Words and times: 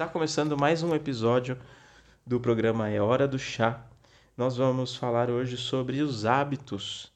Está 0.00 0.10
começando 0.10 0.56
mais 0.56 0.82
um 0.82 0.94
episódio 0.94 1.58
do 2.26 2.40
programa 2.40 2.88
É 2.88 3.02
Hora 3.02 3.28
do 3.28 3.38
Chá. 3.38 3.84
Nós 4.34 4.56
vamos 4.56 4.96
falar 4.96 5.28
hoje 5.28 5.58
sobre 5.58 6.00
os 6.00 6.24
hábitos. 6.24 7.12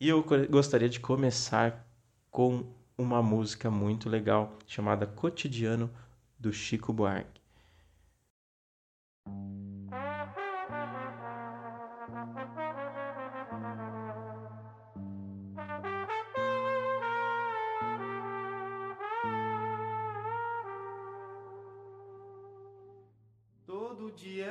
E 0.00 0.08
eu 0.08 0.24
gostaria 0.48 0.88
de 0.88 0.98
começar 0.98 1.86
com 2.30 2.64
uma 2.96 3.22
música 3.22 3.70
muito 3.70 4.08
legal 4.08 4.56
chamada 4.66 5.06
Cotidiano 5.06 5.90
do 6.38 6.50
Chico 6.54 6.90
Buarque. 6.90 7.43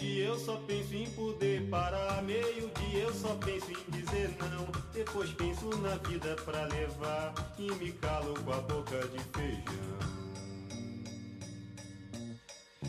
Dia 0.00 0.24
eu 0.24 0.38
só 0.38 0.56
penso 0.66 0.94
em 0.94 1.08
poder 1.10 1.68
parar. 1.68 2.22
Meio 2.22 2.70
dia 2.70 3.02
eu 3.02 3.14
só 3.14 3.34
penso 3.36 3.70
em 3.70 3.90
dizer 3.90 4.34
não. 4.50 4.66
Depois 4.92 5.30
penso 5.32 5.68
na 5.78 5.96
vida 6.08 6.34
pra 6.36 6.64
levar. 6.64 7.34
E 7.58 7.70
me 7.74 7.92
calo 7.92 8.34
com 8.42 8.52
a 8.52 8.60
boca 8.62 8.98
de 9.08 9.18
feijão. 9.32 10.00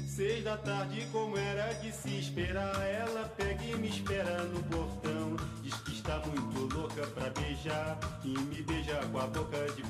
Seis 0.08 0.44
da 0.44 0.58
tarde, 0.58 1.08
como 1.12 1.38
era 1.38 1.74
de 1.74 1.92
se 1.92 2.20
esperar, 2.20 2.82
ela 2.82 3.30
pega 3.38 3.64
e 3.64 3.76
me 3.76 3.88
espera 3.88 4.44
no 4.44 4.62
portão. 4.64 5.36
Diz 5.62 5.74
que 5.76 5.94
está 5.94 6.20
muito 6.20 6.76
louca 6.76 7.08
pra 7.08 7.30
beijar 7.30 7.98
e 8.24 8.38
me 8.38 8.62
beija 8.62 8.98
com 9.12 9.20
a 9.20 9.28
boca 9.28 9.71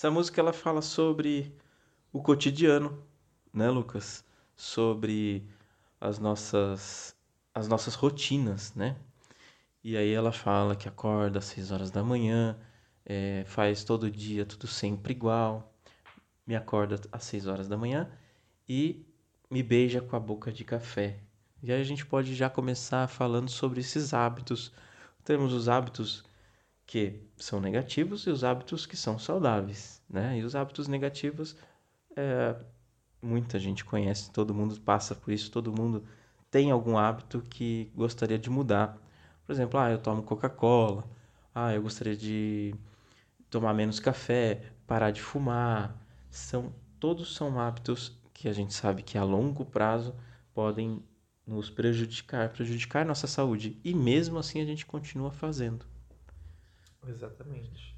Essa 0.00 0.10
música 0.10 0.40
ela 0.40 0.54
fala 0.54 0.80
sobre 0.80 1.54
o 2.10 2.22
cotidiano, 2.22 3.04
né, 3.52 3.68
Lucas? 3.68 4.24
Sobre 4.56 5.46
as 6.00 6.18
nossas 6.18 7.14
as 7.54 7.68
nossas 7.68 7.96
rotinas, 7.96 8.74
né? 8.74 8.96
E 9.84 9.98
aí 9.98 10.10
ela 10.10 10.32
fala 10.32 10.74
que 10.74 10.88
acorda 10.88 11.38
às 11.38 11.44
6 11.44 11.70
horas 11.70 11.90
da 11.90 12.02
manhã, 12.02 12.58
é, 13.04 13.44
faz 13.46 13.84
todo 13.84 14.10
dia 14.10 14.46
tudo 14.46 14.66
sempre 14.66 15.12
igual, 15.12 15.70
me 16.46 16.56
acorda 16.56 16.98
às 17.12 17.24
6 17.24 17.46
horas 17.46 17.68
da 17.68 17.76
manhã 17.76 18.10
e 18.66 19.04
me 19.50 19.62
beija 19.62 20.00
com 20.00 20.16
a 20.16 20.20
boca 20.20 20.50
de 20.50 20.64
café. 20.64 21.20
E 21.62 21.70
aí 21.70 21.78
a 21.78 21.84
gente 21.84 22.06
pode 22.06 22.34
já 22.34 22.48
começar 22.48 23.06
falando 23.06 23.50
sobre 23.50 23.80
esses 23.80 24.14
hábitos. 24.14 24.72
Temos 25.22 25.52
os 25.52 25.68
hábitos 25.68 26.24
que 26.90 27.22
são 27.36 27.60
negativos 27.60 28.26
e 28.26 28.30
os 28.30 28.42
hábitos 28.42 28.84
que 28.84 28.96
são 28.96 29.16
saudáveis, 29.16 30.02
né? 30.10 30.36
E 30.38 30.42
os 30.42 30.56
hábitos 30.56 30.88
negativos 30.88 31.54
é, 32.16 32.56
muita 33.22 33.60
gente 33.60 33.84
conhece, 33.84 34.32
todo 34.32 34.52
mundo 34.52 34.80
passa 34.80 35.14
por 35.14 35.32
isso, 35.32 35.52
todo 35.52 35.72
mundo 35.72 36.04
tem 36.50 36.72
algum 36.72 36.98
hábito 36.98 37.42
que 37.42 37.92
gostaria 37.94 38.36
de 38.36 38.50
mudar. 38.50 38.98
Por 39.46 39.52
exemplo, 39.52 39.78
ah, 39.78 39.88
eu 39.88 39.98
tomo 39.98 40.24
Coca-Cola, 40.24 41.08
ah, 41.54 41.72
eu 41.72 41.80
gostaria 41.80 42.16
de 42.16 42.74
tomar 43.48 43.72
menos 43.72 44.00
café, 44.00 44.60
parar 44.84 45.12
de 45.12 45.22
fumar. 45.22 45.96
São 46.28 46.74
todos 46.98 47.36
são 47.36 47.60
hábitos 47.60 48.20
que 48.34 48.48
a 48.48 48.52
gente 48.52 48.74
sabe 48.74 49.04
que 49.04 49.16
a 49.16 49.22
longo 49.22 49.64
prazo 49.64 50.12
podem 50.52 51.00
nos 51.46 51.70
prejudicar, 51.70 52.48
prejudicar 52.48 53.06
nossa 53.06 53.28
saúde 53.28 53.80
e 53.84 53.94
mesmo 53.94 54.40
assim 54.40 54.60
a 54.60 54.64
gente 54.64 54.84
continua 54.84 55.30
fazendo. 55.30 55.86
Exatamente. 57.06 57.96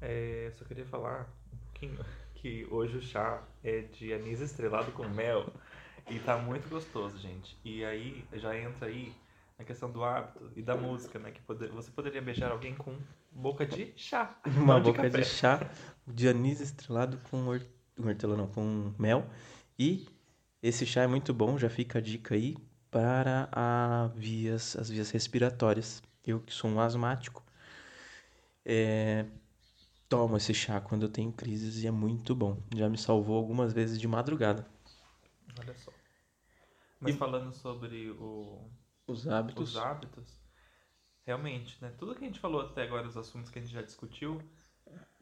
É, 0.00 0.52
só 0.56 0.64
queria 0.64 0.86
falar 0.86 1.28
um 1.52 1.56
pouquinho 1.56 1.98
que 2.34 2.66
hoje 2.70 2.96
o 2.96 3.02
chá 3.02 3.42
é 3.64 3.82
de 3.82 4.12
anis 4.12 4.40
estrelado 4.40 4.92
com 4.92 5.06
mel 5.08 5.52
e 6.10 6.18
tá 6.20 6.38
muito 6.38 6.68
gostoso, 6.68 7.18
gente. 7.18 7.56
E 7.64 7.84
aí 7.84 8.24
já 8.34 8.56
entra 8.56 8.86
aí 8.86 9.12
a 9.58 9.64
questão 9.64 9.90
do 9.90 10.04
hábito 10.04 10.50
e 10.56 10.62
da 10.62 10.76
música, 10.76 11.18
né? 11.18 11.32
Que 11.32 11.40
poder, 11.42 11.70
você 11.70 11.90
poderia 11.90 12.22
beijar 12.22 12.50
alguém 12.50 12.74
com 12.74 12.96
boca 13.32 13.66
de 13.66 13.92
chá. 13.96 14.38
Uma 14.56 14.78
boca 14.78 15.08
de, 15.10 15.18
de, 15.18 15.24
chá 15.24 15.60
de 16.06 16.28
anis 16.28 16.60
estrelado 16.60 17.18
com 17.30 17.46
hortelã, 17.98 18.36
não, 18.36 18.46
com 18.46 18.94
mel. 18.98 19.26
E 19.78 20.06
esse 20.62 20.86
chá 20.86 21.02
é 21.02 21.06
muito 21.06 21.34
bom, 21.34 21.58
já 21.58 21.68
fica 21.68 21.98
a 21.98 22.02
dica 22.02 22.34
aí 22.34 22.56
para 22.90 23.48
a 23.52 24.10
vias, 24.14 24.76
as 24.76 24.88
vias 24.88 25.10
respiratórias. 25.10 26.02
Eu 26.24 26.40
que 26.40 26.52
sou 26.52 26.70
um 26.70 26.80
asmático, 26.80 27.44
é, 28.68 29.24
tomo 30.10 30.36
esse 30.36 30.52
chá 30.52 30.78
quando 30.78 31.04
eu 31.04 31.08
tenho 31.08 31.32
crises 31.32 31.82
e 31.82 31.86
é 31.86 31.90
muito 31.90 32.34
bom. 32.34 32.62
Já 32.76 32.86
me 32.88 32.98
salvou 32.98 33.36
algumas 33.36 33.72
vezes 33.72 33.98
de 33.98 34.06
madrugada. 34.06 34.68
Olha 35.58 35.74
só. 35.74 35.90
Mas 37.00 37.14
e... 37.14 37.18
falando 37.18 37.50
sobre 37.54 38.10
o... 38.10 38.70
os 39.06 39.26
hábitos. 39.26 39.70
Os 39.70 39.76
hábitos, 39.78 40.38
realmente, 41.24 41.80
né? 41.80 41.94
Tudo 41.98 42.14
que 42.14 42.22
a 42.22 42.26
gente 42.26 42.40
falou 42.40 42.60
até 42.60 42.82
agora, 42.82 43.08
os 43.08 43.16
assuntos 43.16 43.50
que 43.50 43.58
a 43.58 43.62
gente 43.62 43.72
já 43.72 43.82
discutiu, 43.82 44.42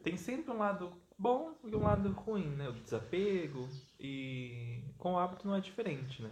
tem 0.03 0.17
sempre 0.17 0.51
um 0.51 0.57
lado 0.57 0.91
bom 1.17 1.55
e 1.63 1.73
um 1.73 1.83
lado 1.83 2.11
ruim, 2.11 2.47
né? 2.47 2.67
O 2.67 2.73
desapego 2.73 3.69
e 3.97 4.83
com 4.97 5.13
o 5.13 5.17
hábito 5.17 5.47
não 5.47 5.55
é 5.55 5.61
diferente, 5.61 6.21
né? 6.21 6.31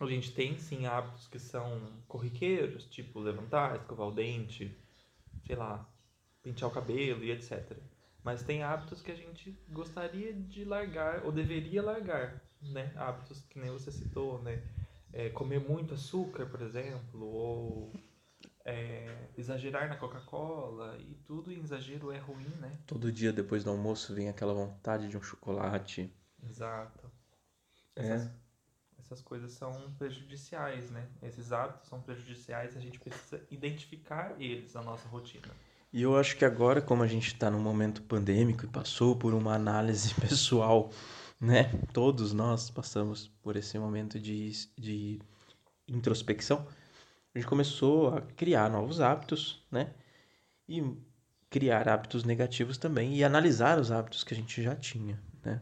a 0.00 0.06
gente 0.06 0.34
tem 0.34 0.58
sim 0.58 0.84
hábitos 0.84 1.28
que 1.28 1.38
são 1.38 2.02
corriqueiros, 2.08 2.86
tipo 2.86 3.20
levantar, 3.20 3.76
escovar 3.76 4.08
o 4.08 4.12
dente, 4.12 4.76
sei 5.46 5.54
lá, 5.54 5.88
pentear 6.42 6.70
o 6.70 6.74
cabelo 6.74 7.24
e 7.24 7.30
etc. 7.30 7.76
Mas 8.22 8.42
tem 8.42 8.62
hábitos 8.62 9.00
que 9.02 9.10
a 9.10 9.16
gente 9.16 9.58
gostaria 9.68 10.32
de 10.32 10.64
largar 10.64 11.24
ou 11.24 11.32
deveria 11.32 11.82
largar, 11.82 12.42
né? 12.60 12.92
Hábitos 12.96 13.42
que 13.48 13.58
nem 13.58 13.70
você 13.70 13.90
citou, 13.90 14.42
né? 14.42 14.62
É, 15.12 15.28
comer 15.30 15.60
muito 15.60 15.94
açúcar, 15.94 16.46
por 16.46 16.62
exemplo, 16.62 17.26
ou 17.26 17.92
é, 18.64 19.28
exagerar 19.36 19.88
na 19.88 19.96
Coca-Cola 19.96 20.96
e 20.98 21.14
tudo 21.26 21.52
em 21.52 21.60
exagero 21.60 22.12
é 22.12 22.18
ruim, 22.18 22.48
né? 22.60 22.78
Todo 22.86 23.12
dia 23.12 23.32
depois 23.32 23.64
do 23.64 23.70
almoço 23.70 24.14
vem 24.14 24.28
aquela 24.28 24.54
vontade 24.54 25.08
de 25.08 25.16
um 25.16 25.22
chocolate. 25.22 26.12
Exato. 26.42 27.10
É. 27.96 28.06
Essas, 28.06 28.32
essas 28.98 29.22
coisas 29.22 29.52
são 29.52 29.92
prejudiciais, 29.98 30.90
né? 30.90 31.08
Esses 31.22 31.52
hábitos 31.52 31.88
são 31.88 32.00
prejudiciais, 32.00 32.76
a 32.76 32.80
gente 32.80 32.98
precisa 32.98 33.44
identificar 33.50 34.40
eles 34.40 34.74
na 34.74 34.82
nossa 34.82 35.08
rotina. 35.08 35.52
E 35.92 36.02
eu 36.02 36.16
acho 36.16 36.36
que 36.36 36.44
agora, 36.44 36.80
como 36.80 37.02
a 37.02 37.06
gente 37.06 37.26
está 37.28 37.50
num 37.50 37.60
momento 37.60 38.02
pandêmico 38.02 38.64
e 38.64 38.68
passou 38.68 39.14
por 39.14 39.34
uma 39.34 39.54
análise 39.54 40.14
pessoal, 40.20 40.90
né? 41.38 41.64
Todos 41.92 42.32
nós 42.32 42.70
passamos 42.70 43.28
por 43.42 43.56
esse 43.56 43.78
momento 43.78 44.18
de, 44.18 44.52
de 44.78 45.20
introspecção. 45.86 46.66
A 47.34 47.38
gente 47.38 47.48
começou 47.48 48.08
a 48.14 48.22
criar 48.22 48.70
novos 48.70 49.00
hábitos, 49.00 49.62
né? 49.70 49.92
E 50.66 50.82
criar 51.50 51.86
hábitos 51.88 52.24
negativos 52.24 52.78
também 52.78 53.14
e 53.14 53.22
analisar 53.22 53.78
os 53.78 53.92
hábitos 53.92 54.24
que 54.24 54.32
a 54.32 54.36
gente 54.36 54.62
já 54.62 54.74
tinha, 54.74 55.20
né? 55.44 55.60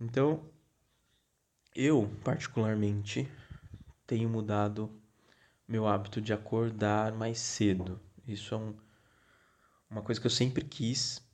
Então, 0.00 0.40
eu, 1.74 2.10
particularmente, 2.24 3.28
tenho 4.06 4.30
mudado 4.30 4.90
meu 5.68 5.86
hábito 5.86 6.22
de 6.22 6.32
acordar 6.32 7.12
mais 7.12 7.38
cedo. 7.38 8.00
Isso 8.26 8.54
é 8.54 8.58
um, 8.58 8.74
uma 9.90 10.02
coisa 10.02 10.20
que 10.20 10.26
eu 10.26 10.30
sempre 10.30 10.64
quis. 10.64 11.24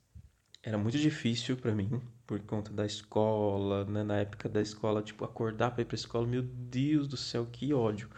Era 0.61 0.77
muito 0.77 0.97
difícil 0.97 1.57
para 1.57 1.73
mim, 1.75 2.01
por 2.25 2.39
conta 2.41 2.71
da 2.71 2.85
escola, 2.85 3.85
né? 3.85 4.03
Na 4.03 4.17
época 4.19 4.47
da 4.47 4.61
escola, 4.61 5.01
tipo, 5.01 5.25
acordar 5.25 5.71
para 5.71 5.81
ir 5.81 5.85
pra 5.85 5.95
escola, 5.95 6.25
meu 6.25 6.41
Deus 6.41 7.07
do 7.07 7.17
céu, 7.17 7.47
que 7.51 7.73
ódio. 7.73 8.09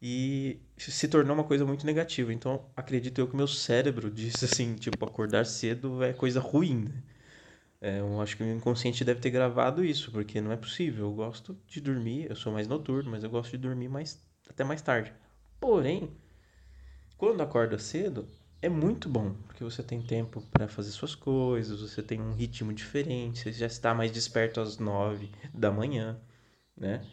E 0.00 0.60
se 0.76 1.08
tornou 1.08 1.34
uma 1.34 1.44
coisa 1.44 1.64
muito 1.64 1.84
negativa. 1.84 2.32
Então, 2.32 2.66
acredito 2.76 3.18
eu 3.18 3.26
que 3.26 3.36
meu 3.36 3.48
cérebro 3.48 4.10
disse 4.10 4.44
assim, 4.44 4.74
tipo, 4.76 5.04
acordar 5.04 5.44
cedo 5.46 6.02
é 6.02 6.12
coisa 6.12 6.40
ruim, 6.40 6.84
né? 6.84 7.02
É, 7.80 8.00
eu 8.00 8.20
acho 8.20 8.36
que 8.36 8.42
o 8.42 8.46
inconsciente 8.46 9.04
deve 9.04 9.20
ter 9.20 9.30
gravado 9.30 9.84
isso, 9.84 10.10
porque 10.10 10.40
não 10.40 10.52
é 10.52 10.56
possível. 10.56 11.06
Eu 11.06 11.12
gosto 11.12 11.56
de 11.66 11.80
dormir, 11.80 12.26
eu 12.28 12.36
sou 12.36 12.52
mais 12.52 12.66
noturno, 12.66 13.10
mas 13.10 13.22
eu 13.22 13.30
gosto 13.30 13.52
de 13.52 13.58
dormir 13.58 13.88
mais, 13.88 14.20
até 14.48 14.64
mais 14.64 14.82
tarde. 14.82 15.12
Porém, 15.60 16.10
quando 17.16 17.40
acorda 17.40 17.78
cedo, 17.78 18.28
é 18.60 18.68
muito 18.68 19.08
bom, 19.08 19.34
porque 19.46 19.62
você 19.62 19.82
tem 19.82 20.02
tempo 20.02 20.40
para 20.50 20.68
fazer 20.68 20.90
suas 20.90 21.14
coisas, 21.14 21.80
você 21.80 22.02
tem 22.02 22.20
um 22.20 22.32
ritmo 22.32 22.72
diferente, 22.72 23.40
você 23.40 23.52
já 23.52 23.66
está 23.66 23.94
mais 23.94 24.10
desperto 24.10 24.60
às 24.60 24.78
nove 24.78 25.30
da 25.54 25.70
manhã, 25.70 26.20
né? 26.76 27.04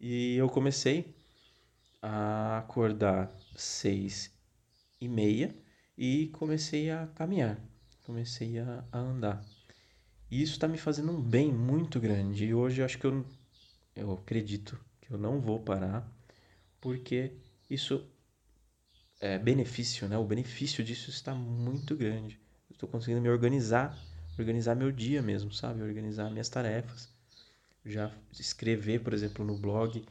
E 0.00 0.34
eu 0.36 0.48
comecei 0.48 1.14
a 2.00 2.58
acordar 2.58 3.30
seis 3.54 4.32
e 5.00 5.08
meia 5.08 5.54
e 5.96 6.28
comecei 6.28 6.90
a 6.90 7.06
caminhar, 7.14 7.58
comecei 8.04 8.58
a, 8.58 8.84
a 8.90 8.98
andar. 8.98 9.44
E 10.30 10.42
isso 10.42 10.54
está 10.54 10.66
me 10.66 10.78
fazendo 10.78 11.12
um 11.12 11.20
bem 11.20 11.52
muito 11.52 12.00
grande. 12.00 12.46
E 12.46 12.54
hoje 12.54 12.80
eu 12.80 12.86
acho 12.86 12.98
que 12.98 13.06
eu, 13.06 13.24
eu 13.94 14.12
acredito 14.12 14.78
que 15.00 15.12
eu 15.12 15.18
não 15.18 15.40
vou 15.40 15.60
parar, 15.60 16.10
porque 16.80 17.32
isso 17.70 18.11
é 19.22 19.38
benefício, 19.38 20.08
né? 20.08 20.18
O 20.18 20.24
benefício 20.24 20.82
disso 20.82 21.08
está 21.08 21.32
muito 21.32 21.94
grande. 21.94 22.40
Estou 22.68 22.88
conseguindo 22.88 23.20
me 23.20 23.28
organizar, 23.28 23.96
organizar 24.36 24.74
meu 24.74 24.90
dia 24.90 25.22
mesmo, 25.22 25.52
sabe? 25.52 25.80
Organizar 25.80 26.28
minhas 26.28 26.48
tarefas. 26.48 27.08
Já 27.86 28.12
escrever, 28.32 29.00
por 29.00 29.14
exemplo, 29.14 29.44
no 29.44 29.56
blog, 29.56 30.04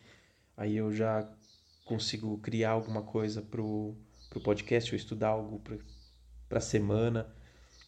aí 0.55 0.77
eu 0.77 0.93
já 0.93 1.29
consigo 1.85 2.37
criar 2.37 2.71
alguma 2.71 3.01
coisa 3.01 3.41
pro, 3.41 3.97
pro 4.29 4.39
podcast 4.39 4.93
ou 4.93 4.97
estudar 4.97 5.27
algo 5.27 5.61
para 6.47 6.59
a 6.59 6.61
semana. 6.61 7.27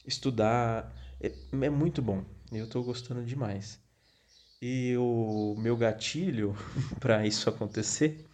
Estudar 0.05 0.93
é, 1.21 1.31
é 1.53 1.69
muito 1.69 2.01
bom. 2.01 2.25
Eu 2.51 2.65
estou 2.65 2.83
gostando 2.83 3.23
demais. 3.23 3.79
E 4.61 4.93
o 4.97 5.55
meu 5.57 5.77
gatilho 5.77 6.53
para 6.99 7.25
isso 7.25 7.49
acontecer, 7.49 8.25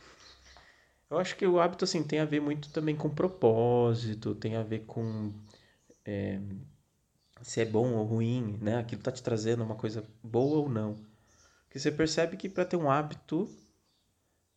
eu 1.10 1.18
acho 1.18 1.36
que 1.36 1.46
o 1.46 1.60
hábito 1.60 1.86
assim 1.86 2.04
tem 2.04 2.20
a 2.20 2.26
ver 2.26 2.40
muito 2.42 2.70
também 2.70 2.96
com 2.96 3.10
propósito, 3.10 4.36
tem 4.36 4.56
a 4.56 4.64
ver 4.64 4.86
com 4.86 5.34
é, 6.06 6.40
se 7.42 7.62
é 7.62 7.66
bom 7.66 7.94
ou 7.94 8.06
ruim, 8.06 8.58
né? 8.62 8.78
Aquilo 8.78 9.02
tá 9.02 9.12
te 9.12 9.24
trazendo 9.24 9.64
uma 9.64 9.76
coisa 9.76 10.06
boa 10.24 10.60
ou 10.60 10.70
não. 10.70 10.96
Porque 11.66 11.80
você 11.80 11.92
percebe 11.92 12.38
que 12.38 12.50
para 12.50 12.66
ter 12.66 12.78
um 12.78 12.90
hábito 12.90 13.50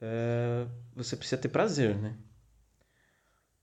é, 0.01 0.67
você 0.95 1.17
precisa 1.17 1.41
ter 1.41 1.49
prazer, 1.49 1.97
né? 1.97 2.17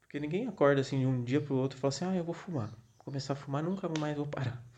Porque 0.02 0.20
ninguém 0.20 0.48
acorda 0.48 0.82
assim 0.82 1.00
de 1.00 1.06
um 1.06 1.24
dia 1.24 1.40
pro 1.42 1.56
outro 1.56 1.78
e 1.78 1.82
fala 1.82 1.90
assim, 1.90 2.06
ah, 2.06 2.16
eu 2.16 2.24
vou 2.24 2.34
fumar. 2.34 2.70
Vou 2.70 3.06
começar 3.06 3.34
a 3.34 3.36
fumar, 3.36 3.62
nunca 3.62 3.88
mais 4.00 4.18
vou 4.18 4.28
parar. 4.28 4.64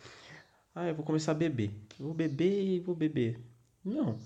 Ah, 0.73 0.87
eu 0.87 0.95
vou 0.95 1.03
começar 1.03 1.33
a 1.33 1.35
beber. 1.35 1.69
Vou 1.99 2.13
beber 2.13 2.63
e 2.63 2.79
vou 2.79 2.95
beber. 2.95 3.37
Não. 3.83 4.17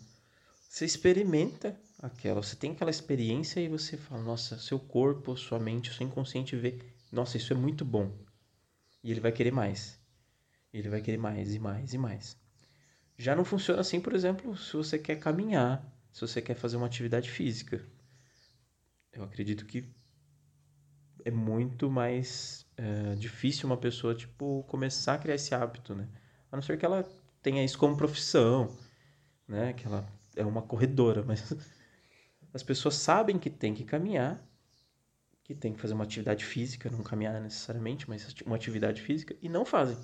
Você 0.70 0.86
experimenta 0.86 1.76
aquela, 2.06 2.42
você 2.42 2.56
tem 2.56 2.72
aquela 2.72 2.92
experiência 2.92 3.60
e 3.60 3.68
você 3.68 3.98
fala, 3.98 4.22
nossa, 4.22 4.58
seu 4.60 4.80
corpo, 4.80 5.36
sua 5.36 5.60
mente, 5.60 5.94
seu 5.94 6.06
inconsciente 6.06 6.56
vê, 6.56 6.80
nossa, 7.12 7.38
isso 7.38 7.54
é 7.54 7.56
muito 7.56 7.84
bom. 7.84 8.12
E 9.04 9.12
ele 9.12 9.20
vai 9.20 9.32
querer 9.32 9.52
mais. 9.52 10.00
Ele 10.74 10.90
vai 10.90 11.02
querer 11.02 11.18
mais 11.18 11.54
e 11.54 11.60
mais 11.60 11.94
e 11.94 11.98
mais. 11.98 12.38
Já 13.18 13.36
não 13.36 13.46
funciona 13.46 13.82
assim, 13.82 14.02
por 14.02 14.14
exemplo, 14.14 14.58
se 14.58 14.76
você 14.76 15.00
quer 15.00 15.18
caminhar 15.18 15.96
se 16.16 16.22
você 16.22 16.42
quer 16.42 16.56
fazer 16.56 16.78
uma 16.78 16.86
atividade 16.86 17.30
física. 17.30 17.86
Eu 19.12 19.22
acredito 19.22 19.66
que 19.66 19.94
é 21.26 21.30
muito 21.30 21.92
mais 21.92 22.66
é, 22.78 23.16
difícil 23.16 23.68
uma 23.68 23.76
pessoa, 23.76 24.16
tipo, 24.16 24.64
começar 24.70 25.16
a 25.16 25.18
criar 25.18 25.36
esse 25.36 25.54
hábito, 25.54 25.94
né? 25.94 26.08
A 26.50 26.56
não 26.56 26.64
ser 26.64 26.78
que 26.78 26.86
ela 26.86 27.04
tenha 27.42 27.66
isso 27.66 27.78
como 27.78 27.98
profissão, 27.98 28.74
né? 29.46 29.74
Que 29.74 29.86
ela 29.86 30.08
é 30.38 30.46
uma 30.46 30.62
corredora, 30.62 31.22
mas 31.22 31.54
as 32.56 32.64
pessoas 32.64 32.96
sabem 32.96 33.38
que 33.38 33.50
tem 33.50 33.74
que 33.74 33.84
caminhar, 33.84 34.42
que 35.44 35.54
tem 35.54 35.74
que 35.74 35.82
fazer 35.82 35.94
uma 35.94 36.06
atividade 36.06 36.46
física, 36.46 36.90
não 36.90 37.04
caminhar 37.04 37.40
necessariamente, 37.42 38.08
mas 38.10 38.34
uma 38.46 38.56
atividade 38.56 39.02
física, 39.02 39.36
e 39.42 39.50
não 39.50 39.66
fazem. 39.66 39.98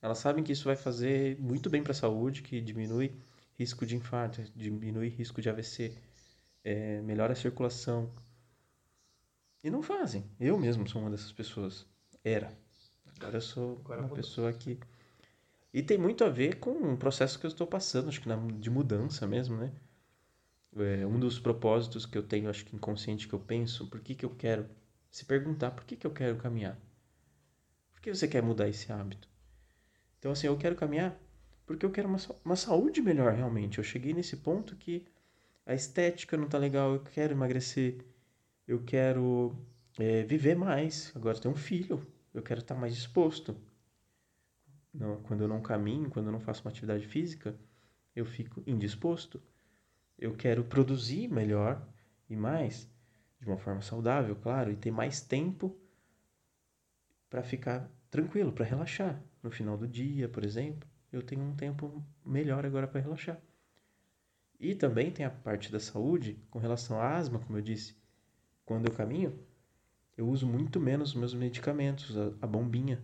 Elas 0.00 0.16
sabem 0.16 0.42
que 0.42 0.50
isso 0.50 0.64
vai 0.64 0.76
fazer 0.76 1.38
muito 1.38 1.68
bem 1.68 1.82
para 1.82 1.92
a 1.92 1.94
saúde, 1.94 2.40
que 2.40 2.58
diminui 2.58 3.14
risco 3.58 3.84
de 3.84 3.94
infarto, 3.94 4.42
diminui 4.56 5.08
risco 5.08 5.42
de 5.42 5.50
AVC, 5.50 5.94
é, 6.64 7.02
melhora 7.02 7.34
a 7.34 7.36
circulação. 7.36 8.10
E 9.62 9.68
não 9.68 9.82
fazem. 9.82 10.24
Eu 10.40 10.58
mesmo 10.58 10.88
sou 10.88 11.02
uma 11.02 11.10
dessas 11.10 11.32
pessoas. 11.32 11.84
Era. 12.24 12.50
Agora 13.20 13.36
eu 13.36 13.42
sou 13.42 13.78
Agora 13.84 14.00
uma 14.00 14.08
mudou. 14.08 14.16
pessoa 14.16 14.50
que. 14.54 14.78
E 15.70 15.82
tem 15.82 15.98
muito 15.98 16.24
a 16.24 16.30
ver 16.30 16.58
com 16.60 16.70
um 16.70 16.96
processo 16.96 17.38
que 17.38 17.44
eu 17.44 17.50
estou 17.50 17.66
passando, 17.66 18.08
acho 18.08 18.22
que 18.22 18.28
na, 18.28 18.36
de 18.36 18.70
mudança 18.70 19.26
mesmo, 19.26 19.58
né? 19.58 19.70
É, 20.78 21.06
um 21.06 21.18
dos 21.18 21.38
propósitos 21.38 22.04
que 22.04 22.18
eu 22.18 22.22
tenho, 22.22 22.50
acho 22.50 22.64
que 22.64 22.76
inconsciente 22.76 23.26
que 23.26 23.34
eu 23.34 23.40
penso, 23.40 23.86
por 23.86 24.00
que, 24.00 24.14
que 24.14 24.24
eu 24.24 24.30
quero 24.30 24.66
se 25.10 25.24
perguntar 25.24 25.70
por 25.70 25.84
que, 25.84 25.96
que 25.96 26.06
eu 26.06 26.10
quero 26.10 26.36
caminhar? 26.36 26.78
Por 27.92 28.00
que 28.00 28.14
você 28.14 28.28
quer 28.28 28.42
mudar 28.42 28.68
esse 28.68 28.92
hábito? 28.92 29.28
Então, 30.18 30.32
assim, 30.32 30.46
eu 30.46 30.56
quero 30.56 30.76
caminhar 30.76 31.18
porque 31.66 31.84
eu 31.84 31.90
quero 31.90 32.08
uma, 32.08 32.18
uma 32.44 32.56
saúde 32.56 33.02
melhor 33.02 33.32
realmente. 33.32 33.78
Eu 33.78 33.84
cheguei 33.84 34.14
nesse 34.14 34.36
ponto 34.36 34.76
que 34.76 35.04
a 35.66 35.74
estética 35.74 36.36
não 36.36 36.48
tá 36.48 36.58
legal, 36.58 36.94
eu 36.94 37.00
quero 37.00 37.32
emagrecer, 37.32 37.98
eu 38.68 38.82
quero 38.84 39.56
é, 39.98 40.22
viver 40.22 40.54
mais. 40.54 41.12
Agora 41.14 41.36
eu 41.36 41.40
tenho 41.40 41.54
um 41.54 41.58
filho, 41.58 42.00
eu 42.32 42.42
quero 42.42 42.60
estar 42.60 42.74
tá 42.74 42.80
mais 42.80 42.94
disposto. 42.94 43.56
Não, 44.94 45.20
quando 45.22 45.42
eu 45.42 45.48
não 45.48 45.60
caminho, 45.60 46.08
quando 46.08 46.26
eu 46.26 46.32
não 46.32 46.40
faço 46.40 46.62
uma 46.62 46.70
atividade 46.70 47.06
física, 47.06 47.54
eu 48.14 48.24
fico 48.24 48.62
indisposto. 48.66 49.42
Eu 50.18 50.34
quero 50.34 50.64
produzir 50.64 51.28
melhor 51.28 51.86
e 52.28 52.36
mais, 52.36 52.90
de 53.40 53.46
uma 53.46 53.58
forma 53.58 53.82
saudável, 53.82 54.34
claro, 54.36 54.70
e 54.70 54.76
ter 54.76 54.90
mais 54.90 55.20
tempo 55.20 55.76
para 57.28 57.42
ficar 57.42 57.90
tranquilo, 58.10 58.52
para 58.52 58.64
relaxar 58.64 59.22
no 59.42 59.50
final 59.50 59.76
do 59.76 59.86
dia, 59.86 60.28
por 60.28 60.44
exemplo 60.44 60.88
eu 61.12 61.22
tenho 61.22 61.42
um 61.42 61.54
tempo 61.54 62.04
melhor 62.24 62.64
agora 62.66 62.86
para 62.86 63.00
relaxar. 63.00 63.40
E 64.58 64.74
também 64.74 65.10
tem 65.10 65.24
a 65.24 65.30
parte 65.30 65.70
da 65.70 65.80
saúde 65.80 66.38
com 66.50 66.58
relação 66.58 67.00
à 67.00 67.16
asma, 67.16 67.38
como 67.38 67.58
eu 67.58 67.62
disse. 67.62 67.96
Quando 68.64 68.86
eu 68.86 68.94
caminho, 68.94 69.38
eu 70.16 70.28
uso 70.28 70.46
muito 70.46 70.80
menos 70.80 71.10
os 71.10 71.14
meus 71.14 71.34
medicamentos, 71.34 72.16
a, 72.16 72.32
a 72.42 72.46
bombinha. 72.46 73.02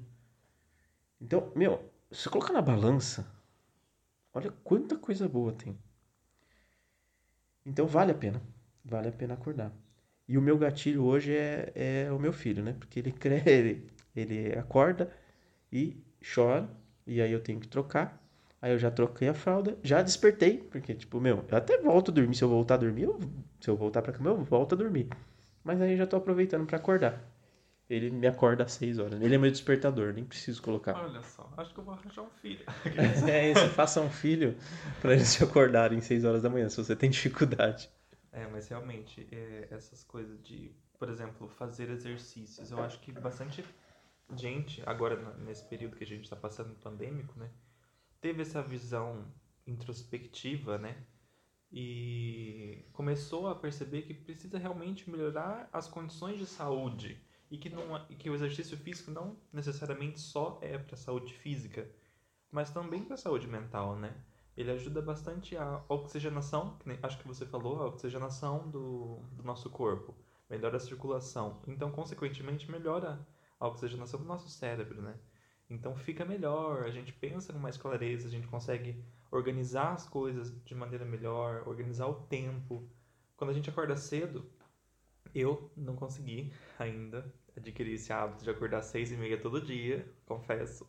Então, 1.20 1.52
meu, 1.54 1.90
se 2.10 2.28
colocar 2.28 2.52
na 2.52 2.62
balança, 2.62 3.30
olha 4.32 4.50
quanta 4.64 4.96
coisa 4.96 5.28
boa 5.28 5.52
tem. 5.52 5.78
Então 7.64 7.86
vale 7.86 8.12
a 8.12 8.14
pena. 8.14 8.40
Vale 8.84 9.08
a 9.08 9.12
pena 9.12 9.34
acordar. 9.34 9.72
E 10.28 10.38
o 10.38 10.42
meu 10.42 10.58
gatilho 10.58 11.04
hoje 11.04 11.34
é, 11.36 11.72
é 12.06 12.12
o 12.12 12.18
meu 12.18 12.32
filho, 12.32 12.62
né? 12.62 12.74
Porque 12.78 12.98
ele, 13.00 13.12
cre- 13.12 13.42
ele, 13.46 13.86
ele 14.14 14.58
acorda 14.58 15.12
e 15.72 15.96
chora, 16.34 16.68
e 17.06 17.20
aí 17.20 17.32
eu 17.32 17.40
tenho 17.42 17.60
que 17.60 17.68
trocar. 17.68 18.20
Aí 18.60 18.72
eu 18.72 18.78
já 18.78 18.90
troquei 18.90 19.28
a 19.28 19.34
fralda, 19.34 19.76
já 19.82 20.02
despertei, 20.02 20.58
porque, 20.58 20.94
tipo, 20.94 21.20
meu, 21.20 21.44
eu 21.50 21.58
até 21.58 21.78
volto 21.80 22.10
a 22.10 22.14
dormir. 22.14 22.36
Se 22.36 22.44
eu 22.44 22.48
voltar 22.48 22.74
a 22.74 22.78
dormir, 22.78 23.04
eu- 23.04 23.18
se 23.60 23.68
eu 23.70 23.76
voltar 23.76 24.02
pra 24.02 24.12
cama, 24.12 24.30
eu 24.30 24.44
volto 24.44 24.74
a 24.74 24.78
dormir. 24.78 25.08
Mas 25.64 25.80
aí 25.80 25.92
eu 25.92 25.98
já 25.98 26.06
tô 26.06 26.16
aproveitando 26.16 26.66
pra 26.66 26.78
acordar. 26.78 27.31
Ele 27.92 28.10
me 28.10 28.26
acorda 28.26 28.64
às 28.64 28.72
6 28.72 28.98
horas. 28.98 29.20
Ele 29.20 29.34
é 29.34 29.38
meu 29.38 29.50
despertador, 29.50 30.14
nem 30.14 30.24
preciso 30.24 30.62
colocar. 30.62 30.96
Olha 30.96 31.22
só, 31.22 31.52
acho 31.58 31.74
que 31.74 31.80
eu 31.80 31.84
vou 31.84 31.92
arranjar 31.92 32.22
um 32.22 32.30
filho. 32.30 32.64
É 33.30 33.50
isso, 33.50 33.68
faça 33.68 34.00
um 34.00 34.08
filho 34.08 34.56
pra 35.00 35.12
eles 35.12 35.34
te 35.34 35.44
acordarem 35.44 35.98
às 35.98 36.04
6 36.04 36.24
horas 36.24 36.42
da 36.42 36.48
manhã, 36.48 36.70
se 36.70 36.78
você 36.78 36.96
tem 36.96 37.10
dificuldade. 37.10 37.90
É, 38.32 38.46
mas 38.46 38.66
realmente, 38.68 39.28
é, 39.30 39.68
essas 39.70 40.02
coisas 40.04 40.42
de, 40.42 40.74
por 40.98 41.10
exemplo, 41.10 41.48
fazer 41.48 41.90
exercícios, 41.90 42.70
eu 42.70 42.82
acho 42.82 42.98
que 43.00 43.12
bastante 43.12 43.62
gente, 44.34 44.82
agora 44.86 45.16
nesse 45.40 45.64
período 45.64 45.96
que 45.96 46.04
a 46.04 46.06
gente 46.06 46.24
está 46.24 46.34
passando 46.34 46.74
pandêmico, 46.76 47.38
né, 47.38 47.50
teve 48.22 48.40
essa 48.40 48.62
visão 48.62 49.26
introspectiva, 49.66 50.78
né, 50.78 50.96
e 51.70 52.86
começou 52.94 53.48
a 53.48 53.54
perceber 53.54 54.02
que 54.02 54.14
precisa 54.14 54.56
realmente 54.56 55.10
melhorar 55.10 55.68
as 55.70 55.88
condições 55.88 56.38
de 56.38 56.46
saúde 56.46 57.22
e 57.52 57.58
que, 57.58 57.68
não, 57.70 57.96
é- 57.96 58.06
e 58.10 58.16
que 58.16 58.30
o 58.30 58.34
exercício 58.34 58.76
físico 58.78 59.10
não 59.12 59.36
necessariamente 59.52 60.18
só 60.20 60.58
é 60.62 60.78
para 60.78 60.96
saúde 60.96 61.34
física, 61.34 61.88
mas 62.50 62.70
também 62.70 63.04
para 63.04 63.16
saúde 63.16 63.46
mental, 63.46 63.96
né? 63.96 64.14
Ele 64.56 64.70
ajuda 64.70 65.02
bastante 65.02 65.56
a 65.56 65.82
oxigenação, 65.88 66.78
que 66.78 66.98
acho 67.02 67.18
que 67.18 67.28
você 67.28 67.46
falou, 67.46 67.82
a 67.82 67.86
oxigenação 67.88 68.70
do, 68.70 69.20
do 69.32 69.42
nosso 69.44 69.70
corpo, 69.70 70.14
melhora 70.50 70.78
a 70.78 70.80
circulação, 70.80 71.62
então, 71.68 71.90
consequentemente, 71.92 72.70
melhora 72.70 73.26
a 73.60 73.68
oxigenação 73.68 74.20
do 74.20 74.26
nosso 74.26 74.48
cérebro, 74.50 75.02
né? 75.02 75.16
Então 75.70 75.96
fica 75.96 76.24
melhor, 76.24 76.84
a 76.84 76.90
gente 76.90 77.12
pensa 77.12 77.52
com 77.52 77.58
mais 77.58 77.76
clareza, 77.76 78.28
a 78.28 78.30
gente 78.30 78.46
consegue 78.46 79.02
organizar 79.30 79.92
as 79.94 80.08
coisas 80.08 80.52
de 80.64 80.74
maneira 80.74 81.04
melhor, 81.04 81.66
organizar 81.66 82.06
o 82.08 82.14
tempo. 82.14 82.88
Quando 83.36 83.50
a 83.50 83.54
gente 83.54 83.70
acorda 83.70 83.96
cedo, 83.96 84.44
eu 85.34 85.70
não 85.76 85.96
consegui 85.96 86.52
ainda 86.78 87.32
adquirir 87.56 87.94
esse 87.94 88.12
hábito 88.12 88.44
de 88.44 88.50
acordar 88.50 88.78
às 88.78 88.86
seis 88.86 89.12
e 89.12 89.16
meia 89.16 89.38
todo 89.38 89.60
dia, 89.60 90.10
confesso. 90.26 90.88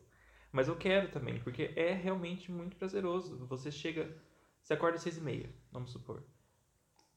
Mas 0.52 0.68
eu 0.68 0.76
quero 0.76 1.10
também, 1.10 1.40
porque 1.40 1.74
é 1.76 1.92
realmente 1.94 2.52
muito 2.52 2.76
prazeroso. 2.76 3.46
Você 3.48 3.72
chega, 3.72 4.16
você 4.62 4.74
acorda 4.74 4.98
às 4.98 5.02
seis 5.02 5.18
e 5.18 5.22
meia, 5.22 5.50
vamos 5.72 5.92
supor. 5.92 6.24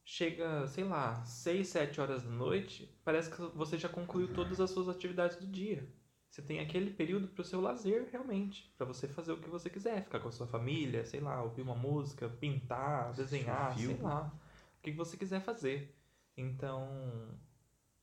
Chega, 0.04 0.66
sei 0.68 0.84
lá, 0.84 1.24
seis, 1.24 1.68
sete 1.68 2.00
horas 2.00 2.22
da 2.22 2.30
noite, 2.30 2.96
parece 3.04 3.30
que 3.30 3.42
você 3.56 3.76
já 3.76 3.88
concluiu 3.88 4.32
todas 4.32 4.60
as 4.60 4.70
suas 4.70 4.88
atividades 4.88 5.36
do 5.36 5.46
dia. 5.46 5.86
Você 6.30 6.42
tem 6.42 6.60
aquele 6.60 6.90
período 6.90 7.28
para 7.28 7.42
o 7.42 7.44
seu 7.44 7.60
lazer, 7.60 8.08
realmente, 8.10 8.72
para 8.76 8.86
você 8.86 9.08
fazer 9.08 9.32
o 9.32 9.40
que 9.40 9.48
você 9.48 9.70
quiser, 9.70 10.04
ficar 10.04 10.20
com 10.20 10.28
a 10.28 10.32
sua 10.32 10.46
família, 10.46 11.04
sei 11.06 11.20
lá, 11.20 11.42
ouvir 11.42 11.62
uma 11.62 11.74
música, 11.74 12.28
pintar, 12.28 13.12
desenhar, 13.14 13.76
sei 13.78 13.96
lá, 13.96 14.32
o 14.78 14.82
que 14.82 14.92
você 14.92 15.16
quiser 15.16 15.40
fazer. 15.40 15.94
Então, 16.36 17.38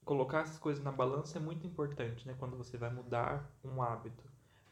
colocar 0.05 0.41
essas 0.41 0.59
coisas 0.59 0.83
na 0.83 0.91
balança 0.91 1.37
é 1.39 1.41
muito 1.41 1.67
importante, 1.67 2.27
né? 2.27 2.35
Quando 2.39 2.57
você 2.57 2.77
vai 2.77 2.93
mudar 2.93 3.51
um 3.63 3.81
hábito. 3.81 4.23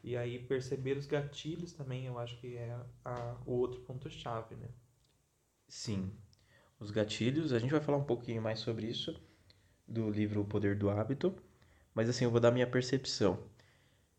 E 0.04 0.16
aí 0.16 0.38
perceber 0.46 0.96
os 0.98 1.06
gatilhos 1.06 1.72
também, 1.72 2.06
eu 2.06 2.18
acho 2.18 2.38
que 2.40 2.56
é 2.56 2.78
a- 3.04 3.36
o 3.46 3.52
outro 3.52 3.80
ponto-chave, 3.82 4.56
né? 4.56 4.68
Sim. 5.68 6.12
Os 6.80 6.90
gatilhos, 6.92 7.52
a 7.52 7.58
gente 7.58 7.70
vai 7.72 7.80
falar 7.80 7.98
um 7.98 8.04
pouquinho 8.04 8.42
mais 8.42 8.60
sobre 8.60 8.86
isso 8.88 9.20
do 9.88 10.10
livro 10.10 10.40
O 10.42 10.46
Poder 10.46 10.76
do 10.76 10.90
Hábito, 10.90 11.34
mas 11.94 12.08
assim, 12.08 12.24
eu 12.26 12.30
vou 12.32 12.40
dar 12.40 12.50
minha 12.52 12.66
percepção. 12.66 13.44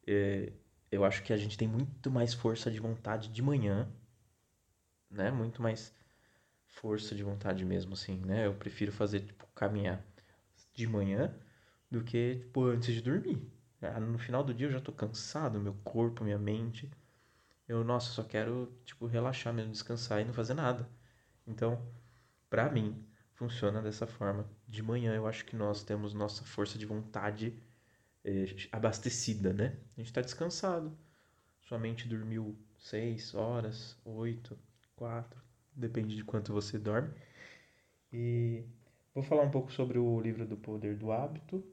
É, 0.08 0.54
eu 0.92 1.06
acho 1.06 1.24
que 1.24 1.34
a 1.34 1.38
gente 1.38 1.58
tem 1.58 1.68
muito 1.68 2.12
mais 2.12 2.34
força 2.34 2.72
de 2.72 2.80
vontade 2.80 3.30
de 3.30 3.42
manhã, 3.42 3.92
né? 5.10 5.32
Muito 5.32 5.62
mais 5.62 5.94
força 6.74 7.16
de 7.16 7.24
vontade 7.24 7.66
mesmo, 7.66 7.94
assim, 7.94 8.18
né? 8.26 8.46
Eu 8.48 8.56
prefiro 8.56 8.92
fazer, 8.92 9.22
tipo, 9.22 9.46
caminhar 9.56 10.06
de 10.74 10.88
manhã 10.88 11.34
do 11.92 12.04
que, 12.04 12.38
tipo, 12.38 12.66
antes 12.66 12.94
de 12.96 13.02
dormir. 13.02 13.52
Ah, 13.82 14.00
No 14.00 14.18
final 14.20 14.44
do 14.44 14.54
dia 14.54 14.68
eu 14.68 14.72
já 14.72 14.82
tô 14.82 14.92
cansado, 14.94 15.60
meu 15.60 15.76
corpo, 15.84 16.24
minha 16.24 16.40
mente. 16.40 16.92
Eu, 17.68 17.84
nossa, 17.84 18.12
só 18.12 18.24
quero, 18.24 18.72
tipo, 18.86 19.06
relaxar 19.08 19.54
mesmo, 19.54 19.72
descansar 19.72 20.22
e 20.22 20.26
não 20.26 20.34
fazer 20.34 20.54
nada. 20.54 20.90
Então, 21.48 21.82
pra 22.50 22.70
mim, 22.72 23.06
funciona 23.34 23.82
dessa 23.82 24.08
forma. 24.08 24.50
De 24.68 24.84
manhã 24.84 25.16
eu 25.16 25.28
acho 25.28 25.46
que 25.46 25.56
nós 25.56 25.84
temos 25.84 26.14
nossa 26.14 26.44
força 26.46 26.78
de 26.80 26.86
vontade 26.86 27.62
eh, 28.26 28.46
abastecida, 28.72 29.54
né? 29.54 29.78
A 29.98 30.02
gente 30.02 30.14
tá 30.14 30.22
descansado. 30.22 30.98
Sua 31.62 31.80
mente 31.80 32.08
dormiu 32.08 32.58
seis 32.80 33.36
horas, 33.36 33.98
oito, 34.06 34.58
quatro, 34.96 35.43
depende 35.76 36.16
de 36.16 36.24
quanto 36.24 36.54
você 36.54 36.78
dorme. 36.78 37.14
E 38.12 38.64
vou 39.14 39.24
falar 39.24 39.44
um 39.44 39.52
pouco 39.52 39.72
sobre 39.72 39.98
o 39.98 40.20
livro 40.20 40.46
do 40.46 40.58
Poder 40.58 40.96
do 40.98 41.12
Hábito. 41.12 41.64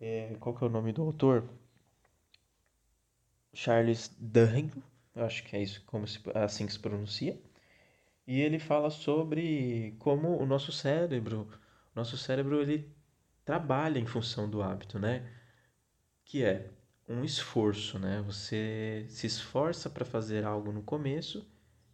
É, 0.00 0.36
qual 0.40 0.54
que 0.54 0.64
é 0.64 0.66
o 0.66 0.70
nome 0.70 0.92
do 0.92 1.02
autor? 1.02 1.48
Charles 3.52 4.14
Duhigg, 4.18 4.70
eu 5.14 5.24
acho 5.24 5.42
que 5.44 5.56
é 5.56 5.62
isso, 5.62 5.82
como 5.86 6.06
se, 6.06 6.20
assim 6.34 6.66
que 6.66 6.72
se 6.72 6.78
pronuncia. 6.78 7.40
E 8.26 8.40
ele 8.40 8.58
fala 8.58 8.90
sobre 8.90 9.96
como 9.98 10.36
o 10.36 10.46
nosso 10.46 10.70
cérebro, 10.70 11.48
nosso 11.94 12.16
cérebro 12.16 12.60
ele 12.60 12.88
trabalha 13.44 13.98
em 13.98 14.06
função 14.06 14.48
do 14.48 14.62
hábito, 14.62 14.98
né? 14.98 15.26
Que 16.24 16.44
é 16.44 16.70
um 17.08 17.24
esforço, 17.24 17.98
né? 17.98 18.22
Você 18.26 19.06
se 19.08 19.26
esforça 19.26 19.88
para 19.88 20.04
fazer 20.04 20.44
algo 20.44 20.70
no 20.70 20.82
começo 20.82 21.46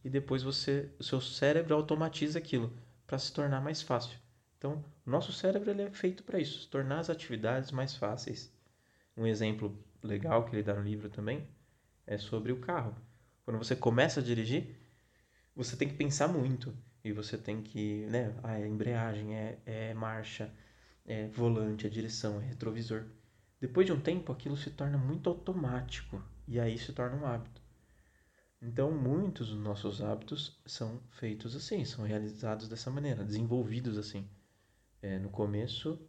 e 0.04 0.10
depois 0.10 0.42
você, 0.42 0.90
o 0.98 1.02
seu 1.02 1.20
cérebro 1.20 1.74
automatiza 1.74 2.38
aquilo 2.38 2.72
para 3.06 3.18
se 3.18 3.32
tornar 3.32 3.60
mais 3.60 3.80
fácil. 3.80 4.18
Então, 4.58 4.84
nosso 5.04 5.32
cérebro 5.32 5.70
ele 5.70 5.82
é 5.82 5.90
feito 5.90 6.22
para 6.22 6.38
isso, 6.38 6.68
tornar 6.68 7.00
as 7.00 7.10
atividades 7.10 7.70
mais 7.72 7.96
fáceis. 7.96 8.52
Um 9.16 9.26
exemplo 9.26 9.76
legal 10.02 10.44
que 10.44 10.54
ele 10.54 10.62
dá 10.62 10.74
no 10.74 10.82
livro 10.82 11.08
também 11.08 11.46
é 12.06 12.18
sobre 12.18 12.52
o 12.52 12.60
carro. 12.60 12.94
Quando 13.44 13.58
você 13.58 13.74
começa 13.74 14.20
a 14.20 14.22
dirigir, 14.22 14.76
você 15.56 15.76
tem 15.76 15.88
que 15.88 15.94
pensar 15.94 16.28
muito 16.28 16.74
e 17.02 17.12
você 17.12 17.36
tem 17.38 17.62
que, 17.62 18.06
né? 18.06 18.34
Ah, 18.42 18.58
é 18.58 18.66
embreagem, 18.66 19.34
é, 19.34 19.58
é 19.64 19.94
marcha, 19.94 20.50
é 21.06 21.28
volante, 21.28 21.86
é 21.86 21.90
direção, 21.90 22.40
é 22.40 22.44
retrovisor. 22.44 23.04
Depois 23.60 23.86
de 23.86 23.92
um 23.92 24.00
tempo, 24.00 24.32
aquilo 24.32 24.56
se 24.56 24.70
torna 24.70 24.98
muito 24.98 25.28
automático 25.30 26.22
e 26.46 26.58
aí 26.58 26.76
se 26.78 26.92
torna 26.92 27.16
um 27.16 27.26
hábito. 27.26 27.63
Então, 28.66 28.90
muitos 28.90 29.50
dos 29.50 29.58
nossos 29.58 30.00
hábitos 30.00 30.58
são 30.64 30.98
feitos 31.10 31.54
assim, 31.54 31.84
são 31.84 32.02
realizados 32.02 32.66
dessa 32.66 32.90
maneira, 32.90 33.22
desenvolvidos 33.22 33.98
assim. 33.98 34.26
É, 35.02 35.18
no 35.18 35.28
começo, 35.28 36.00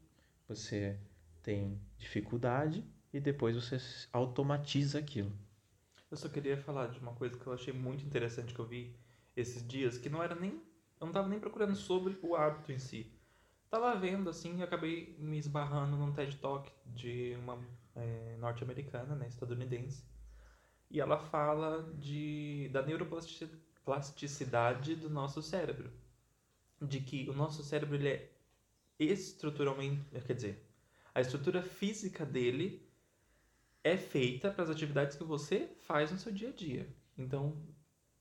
você 0.48 0.98
tem 1.44 1.78
dificuldade 1.98 2.82
e 3.12 3.20
depois 3.20 3.58
você 3.58 3.78
automatiza 4.14 5.00
aquilo. 5.00 5.34
Eu 6.10 6.16
só 6.16 6.30
queria 6.30 6.58
falar 6.58 6.88
de 6.88 7.00
uma 7.00 7.14
coisa 7.14 7.38
que 7.38 7.46
eu 7.46 7.52
achei 7.52 7.74
muito 7.74 8.06
interessante 8.06 8.54
que 8.54 8.60
eu 8.60 8.66
vi 8.66 8.96
esses 9.36 9.68
dias, 9.68 9.98
que 9.98 10.10
não 10.10 10.24
era 10.24 10.34
nem. 10.34 10.52
Eu 11.02 11.08
não 11.08 11.12
tava 11.12 11.28
nem 11.28 11.40
procurando 11.40 11.76
sobre 11.76 12.18
o 12.24 12.38
hábito 12.38 12.72
em 12.72 12.80
si. 12.80 13.12
Tava 13.70 13.94
vendo 14.00 14.30
assim 14.30 14.60
e 14.60 14.64
acabei 14.64 15.14
me 15.20 15.38
esbarrando 15.38 15.98
num 15.98 16.14
TED 16.14 16.38
Talk 16.38 16.72
de 16.86 17.36
uma 17.38 17.60
é, 17.94 18.38
norte-americana, 18.40 19.14
né, 19.14 19.28
estadunidense. 19.28 20.06
E 20.96 21.00
ela 21.02 21.18
fala 21.18 21.84
de, 22.00 22.70
da 22.72 22.82
neuroplasticidade 22.82 24.96
do 24.96 25.10
nosso 25.10 25.42
cérebro. 25.42 25.92
De 26.82 27.02
que 27.02 27.30
o 27.30 27.34
nosso 27.34 27.62
cérebro 27.66 27.96
ele 27.96 28.08
é 28.08 28.32
estruturalmente. 28.98 30.06
Quer 30.26 30.34
dizer, 30.34 30.66
a 31.14 31.20
estrutura 31.20 31.62
física 31.62 32.26
dele 32.26 32.90
é 33.84 33.98
feita 33.98 34.50
para 34.50 34.64
as 34.64 34.70
atividades 34.70 35.18
que 35.18 35.26
você 35.26 35.70
faz 35.80 36.14
no 36.14 36.18
seu 36.18 36.32
dia 36.32 36.48
a 36.48 36.54
dia. 36.54 36.88
Então, 37.18 37.62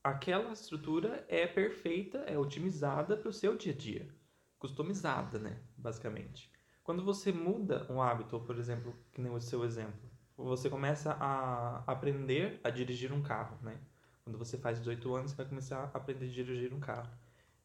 aquela 0.02 0.52
estrutura 0.52 1.24
é 1.28 1.46
perfeita, 1.46 2.24
é 2.26 2.36
otimizada 2.36 3.16
para 3.16 3.28
o 3.28 3.32
seu 3.32 3.56
dia 3.56 3.72
a 3.72 3.76
dia. 3.76 4.12
Customizada, 4.58 5.38
né? 5.38 5.62
Basicamente. 5.76 6.50
Quando 6.82 7.04
você 7.04 7.30
muda 7.30 7.86
um 7.88 8.02
hábito, 8.02 8.40
por 8.40 8.58
exemplo, 8.58 8.92
que 9.12 9.20
nem 9.20 9.30
o 9.30 9.40
seu 9.40 9.64
exemplo, 9.64 10.10
você 10.36 10.68
começa 10.68 11.12
a 11.20 11.84
aprender 11.86 12.60
a 12.64 12.70
dirigir 12.70 13.12
um 13.12 13.22
carro, 13.22 13.56
né? 13.62 13.78
Quando 14.24 14.38
você 14.38 14.56
faz 14.56 14.78
18 14.78 15.14
anos, 15.14 15.30
você 15.30 15.36
vai 15.36 15.46
começar 15.46 15.90
a 15.92 15.96
aprender 15.96 16.26
a 16.26 16.30
dirigir 16.30 16.72
um 16.72 16.80
carro. 16.80 17.10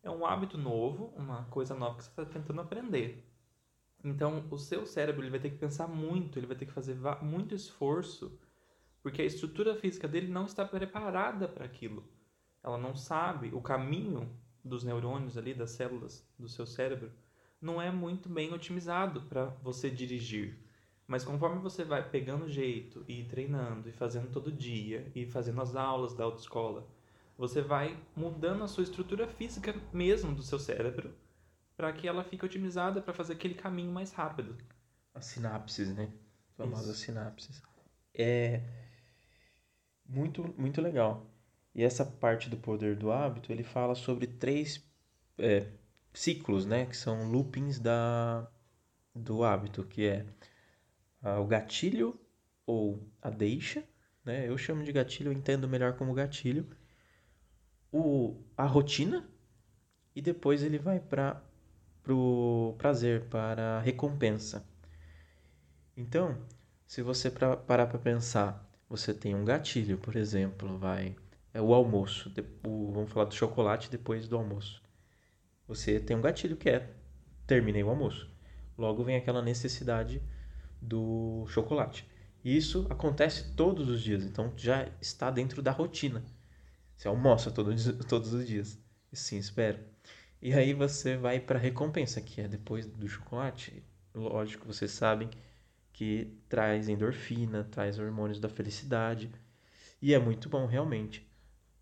É 0.04 0.10
um 0.10 0.26
hábito 0.26 0.58
novo, 0.58 1.14
uma 1.16 1.46
coisa 1.46 1.74
nova 1.74 1.98
que 1.98 2.04
você 2.04 2.10
está 2.10 2.26
tentando 2.26 2.62
aprender. 2.62 3.26
Então, 4.04 4.46
o 4.50 4.58
seu 4.58 4.86
cérebro 4.86 5.24
ele 5.24 5.30
vai 5.30 5.40
ter 5.40 5.50
que 5.50 5.58
pensar 5.58 5.88
muito, 5.88 6.38
ele 6.38 6.48
vai 6.48 6.56
ter 6.56 6.66
que 6.66 6.72
fazer 6.72 6.96
muito 7.22 7.56
esforço, 7.56 8.38
porque 9.02 9.22
a 9.22 9.26
estrutura 9.26 9.76
física 9.76 10.08
dele 10.08 10.32
não 10.32 10.46
está 10.46 10.66
preparada 10.66 11.48
para 11.48 11.66
aquilo. 11.66 12.08
Ela 12.64 12.78
não 12.78 12.96
sabe 12.96 13.50
o 13.54 13.62
caminho 13.62 14.30
dos 14.64 14.84
neurônios 14.84 15.38
ali, 15.38 15.54
das 15.54 15.72
células 15.72 16.26
do 16.38 16.48
seu 16.48 16.66
cérebro, 16.66 17.12
não 17.62 17.82
é 17.82 17.92
muito 17.92 18.30
bem 18.30 18.54
otimizado 18.54 19.22
para 19.24 19.46
você 19.62 19.90
dirigir. 19.90 20.58
Mas 21.10 21.24
conforme 21.24 21.60
você 21.60 21.84
vai 21.84 22.08
pegando 22.08 22.48
jeito 22.48 23.04
e 23.08 23.24
treinando 23.24 23.90
e 23.90 23.92
fazendo 23.92 24.30
todo 24.32 24.52
dia 24.52 25.12
e 25.16 25.26
fazendo 25.26 25.60
as 25.60 25.76
aulas 25.76 26.14
da 26.14 26.24
autoescola, 26.24 26.88
você 27.36 27.64
vai 27.64 27.98
mudando 28.16 28.64
a 28.64 28.68
sua 28.68 28.84
estrutura 28.84 29.28
física 29.28 29.74
mesmo 29.92 30.36
do 30.36 30.44
seu 30.44 30.60
cérebro 30.60 31.12
para 31.76 31.92
que 31.92 32.08
ela 32.08 32.24
fique 32.24 32.46
otimizada 32.46 33.02
para 33.02 33.12
fazer 33.12 33.34
aquele 33.34 33.56
caminho 33.56 33.92
mais 33.92 34.12
rápido. 34.14 34.56
As 35.12 35.26
sinapses, 35.26 35.92
né? 35.96 36.12
Famosas 36.56 36.98
sinapses. 36.98 37.60
É 38.14 38.62
muito, 40.08 40.54
muito 40.60 40.80
legal. 40.80 41.26
E 41.74 41.84
essa 41.84 42.06
parte 42.06 42.52
do 42.52 42.58
poder 42.58 42.96
do 42.96 43.12
hábito, 43.12 43.52
ele 43.52 43.64
fala 43.64 43.96
sobre 43.96 44.28
três 44.28 44.88
é, 45.40 45.66
ciclos, 46.14 46.68
né? 46.68 46.86
Que 46.86 46.96
são 46.96 47.32
loopings 47.32 47.80
da, 47.80 48.48
do 49.16 49.44
hábito, 49.44 49.84
que 49.86 50.06
é 50.06 50.24
o 51.22 51.46
gatilho 51.46 52.20
ou 52.66 53.08
a 53.22 53.30
deixa, 53.30 53.84
né? 54.24 54.48
Eu 54.48 54.58
chamo 54.58 54.84
de 54.84 54.92
gatilho, 54.92 55.30
eu 55.30 55.34
entendo 55.34 55.68
melhor 55.68 55.94
como 55.98 56.14
gatilho. 56.14 56.68
O, 57.92 58.42
a 58.56 58.66
rotina 58.66 59.28
e 60.16 60.22
depois 60.22 60.64
ele 60.64 60.78
vai 60.78 61.00
para 61.00 61.42
o 62.08 62.76
prazer, 62.78 63.26
para 63.26 63.78
a 63.78 63.82
recompensa. 63.82 64.68
Então, 65.98 66.38
se 66.88 67.02
você 67.02 67.30
pra, 67.30 67.58
parar 67.58 67.88
para 67.88 68.00
pensar, 68.00 68.68
você 68.88 69.14
tem 69.14 69.36
um 69.36 69.46
gatilho, 69.46 69.98
por 69.98 70.16
exemplo, 70.16 70.78
vai 70.78 71.16
é 71.54 71.62
o 71.62 71.74
almoço, 71.74 72.32
o, 72.64 72.92
vamos 72.92 73.12
falar 73.12 73.26
do 73.26 73.34
chocolate 73.34 73.90
depois 73.90 74.28
do 74.28 74.38
almoço. 74.38 74.82
Você 75.68 76.00
tem 76.00 76.16
um 76.16 76.22
gatilho 76.22 76.56
que 76.56 76.70
é 76.70 76.90
terminei 77.48 77.84
o 77.84 77.90
almoço. 77.90 78.30
Logo 78.78 79.04
vem 79.04 79.16
aquela 79.16 79.42
necessidade 79.42 80.22
do 80.82 81.46
chocolate. 81.48 82.06
Isso 82.44 82.88
acontece 82.90 83.54
todos 83.56 83.90
os 83.90 84.02
dias, 84.02 84.24
então 84.24 84.54
já 84.56 84.88
está 85.02 85.30
dentro 85.30 85.62
da 85.62 85.72
rotina. 85.72 86.24
Você 86.96 87.08
almoça 87.08 87.52
todos, 87.52 87.86
todos 88.08 88.34
os 88.34 88.48
dias. 88.48 88.78
Sim, 89.12 89.38
espero. 89.38 89.80
E 90.42 90.54
aí 90.54 90.74
você 90.74 91.18
vai 91.18 91.40
para 91.40 91.60
a 91.60 91.62
recompensa, 91.62 92.22
que 92.22 92.42
é 92.42 92.48
depois 92.48 92.86
do 92.86 93.08
chocolate. 93.08 93.84
Lógico, 94.14 94.66
vocês 94.66 94.92
sabem 94.92 95.30
que 95.92 96.38
traz 96.48 96.88
endorfina, 96.88 97.64
traz 97.66 98.00
hormônios 98.00 98.40
da 98.40 98.48
felicidade. 98.48 99.30
E 100.02 100.14
é 100.14 100.20
muito 100.20 100.48
bom, 100.48 100.66
realmente. 100.66 101.30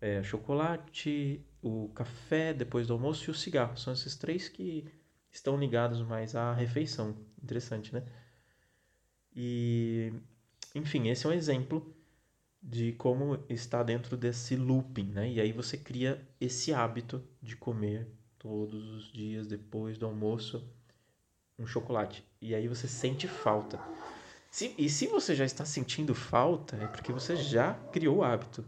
É, 0.00 0.22
chocolate, 0.22 1.44
o 1.62 1.88
café 1.90 2.52
depois 2.52 2.86
do 2.86 2.94
almoço 2.94 3.28
e 3.28 3.32
o 3.32 3.34
cigarro. 3.34 3.76
São 3.76 3.92
esses 3.92 4.16
três 4.16 4.48
que 4.48 4.86
estão 5.30 5.56
ligados 5.56 6.00
mais 6.02 6.34
à 6.34 6.52
refeição. 6.52 7.16
Interessante, 7.42 7.92
né? 7.94 8.04
E, 9.40 10.12
enfim, 10.74 11.08
esse 11.08 11.24
é 11.24 11.28
um 11.28 11.32
exemplo 11.32 11.94
de 12.60 12.92
como 12.94 13.38
está 13.48 13.84
dentro 13.84 14.16
desse 14.16 14.56
looping, 14.56 15.12
né? 15.12 15.30
E 15.30 15.40
aí 15.40 15.52
você 15.52 15.78
cria 15.78 16.20
esse 16.40 16.74
hábito 16.74 17.22
de 17.40 17.54
comer 17.54 18.08
todos 18.36 18.90
os 18.90 19.12
dias 19.12 19.46
depois 19.46 19.96
do 19.96 20.06
almoço 20.06 20.68
um 21.56 21.68
chocolate. 21.68 22.24
E 22.40 22.52
aí 22.52 22.66
você 22.66 22.88
sente 22.88 23.28
falta. 23.28 23.80
Se, 24.50 24.74
e 24.76 24.90
se 24.90 25.06
você 25.06 25.36
já 25.36 25.44
está 25.44 25.64
sentindo 25.64 26.16
falta, 26.16 26.74
é 26.76 26.88
porque 26.88 27.12
você 27.12 27.36
já 27.36 27.74
criou 27.92 28.16
o 28.16 28.24
hábito. 28.24 28.64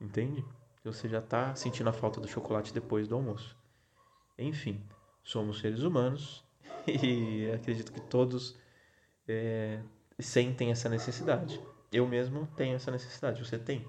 Entende? 0.00 0.44
Você 0.84 1.08
já 1.08 1.18
está 1.18 1.56
sentindo 1.56 1.90
a 1.90 1.92
falta 1.92 2.20
do 2.20 2.28
chocolate 2.28 2.72
depois 2.72 3.08
do 3.08 3.16
almoço. 3.16 3.56
Enfim, 4.38 4.80
somos 5.24 5.58
seres 5.58 5.82
humanos 5.82 6.44
e 6.86 7.50
acredito 7.50 7.90
que 7.90 8.00
todos 8.00 8.56
é, 9.28 9.80
sentem 10.18 10.70
essa 10.70 10.88
necessidade. 10.88 11.60
Eu 11.92 12.06
mesmo 12.06 12.46
tenho 12.56 12.76
essa 12.76 12.90
necessidade. 12.90 13.44
Você 13.44 13.58
tem? 13.58 13.86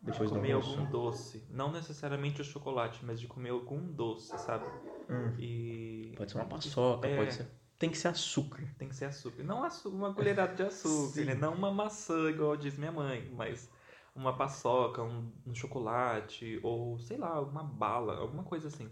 Depois 0.00 0.30
de 0.30 0.36
comer 0.36 0.52
algum 0.52 0.84
doce. 0.86 1.46
Não 1.48 1.70
necessariamente 1.70 2.40
o 2.40 2.44
chocolate, 2.44 3.04
mas 3.04 3.20
de 3.20 3.28
comer 3.28 3.50
algum 3.50 3.80
doce, 3.80 4.36
sabe? 4.38 4.66
Hum. 5.08 5.34
E... 5.38 6.12
Pode 6.16 6.32
ser 6.32 6.38
uma 6.38 6.46
paçoca, 6.46 7.06
é... 7.06 7.16
pode 7.16 7.34
ser. 7.34 7.46
Tem 7.78 7.90
que 7.90 7.98
ser 7.98 8.08
açúcar. 8.08 8.62
Tem 8.78 8.88
que 8.88 8.94
ser 8.94 9.06
açúcar. 9.06 9.42
Não 9.42 9.68
uma 9.86 10.14
colherada 10.14 10.54
de 10.54 10.62
açúcar, 10.62 11.24
né? 11.24 11.34
Não 11.34 11.54
uma 11.54 11.72
maçã, 11.72 12.30
igual 12.30 12.56
diz 12.56 12.78
minha 12.78 12.92
mãe, 12.92 13.28
mas 13.34 13.68
uma 14.14 14.36
paçoca, 14.36 15.02
um, 15.02 15.32
um 15.44 15.54
chocolate, 15.54 16.60
ou 16.62 16.98
sei 16.98 17.16
lá, 17.16 17.30
alguma 17.30 17.64
bala, 17.64 18.18
alguma 18.18 18.44
coisa 18.44 18.68
assim. 18.68 18.88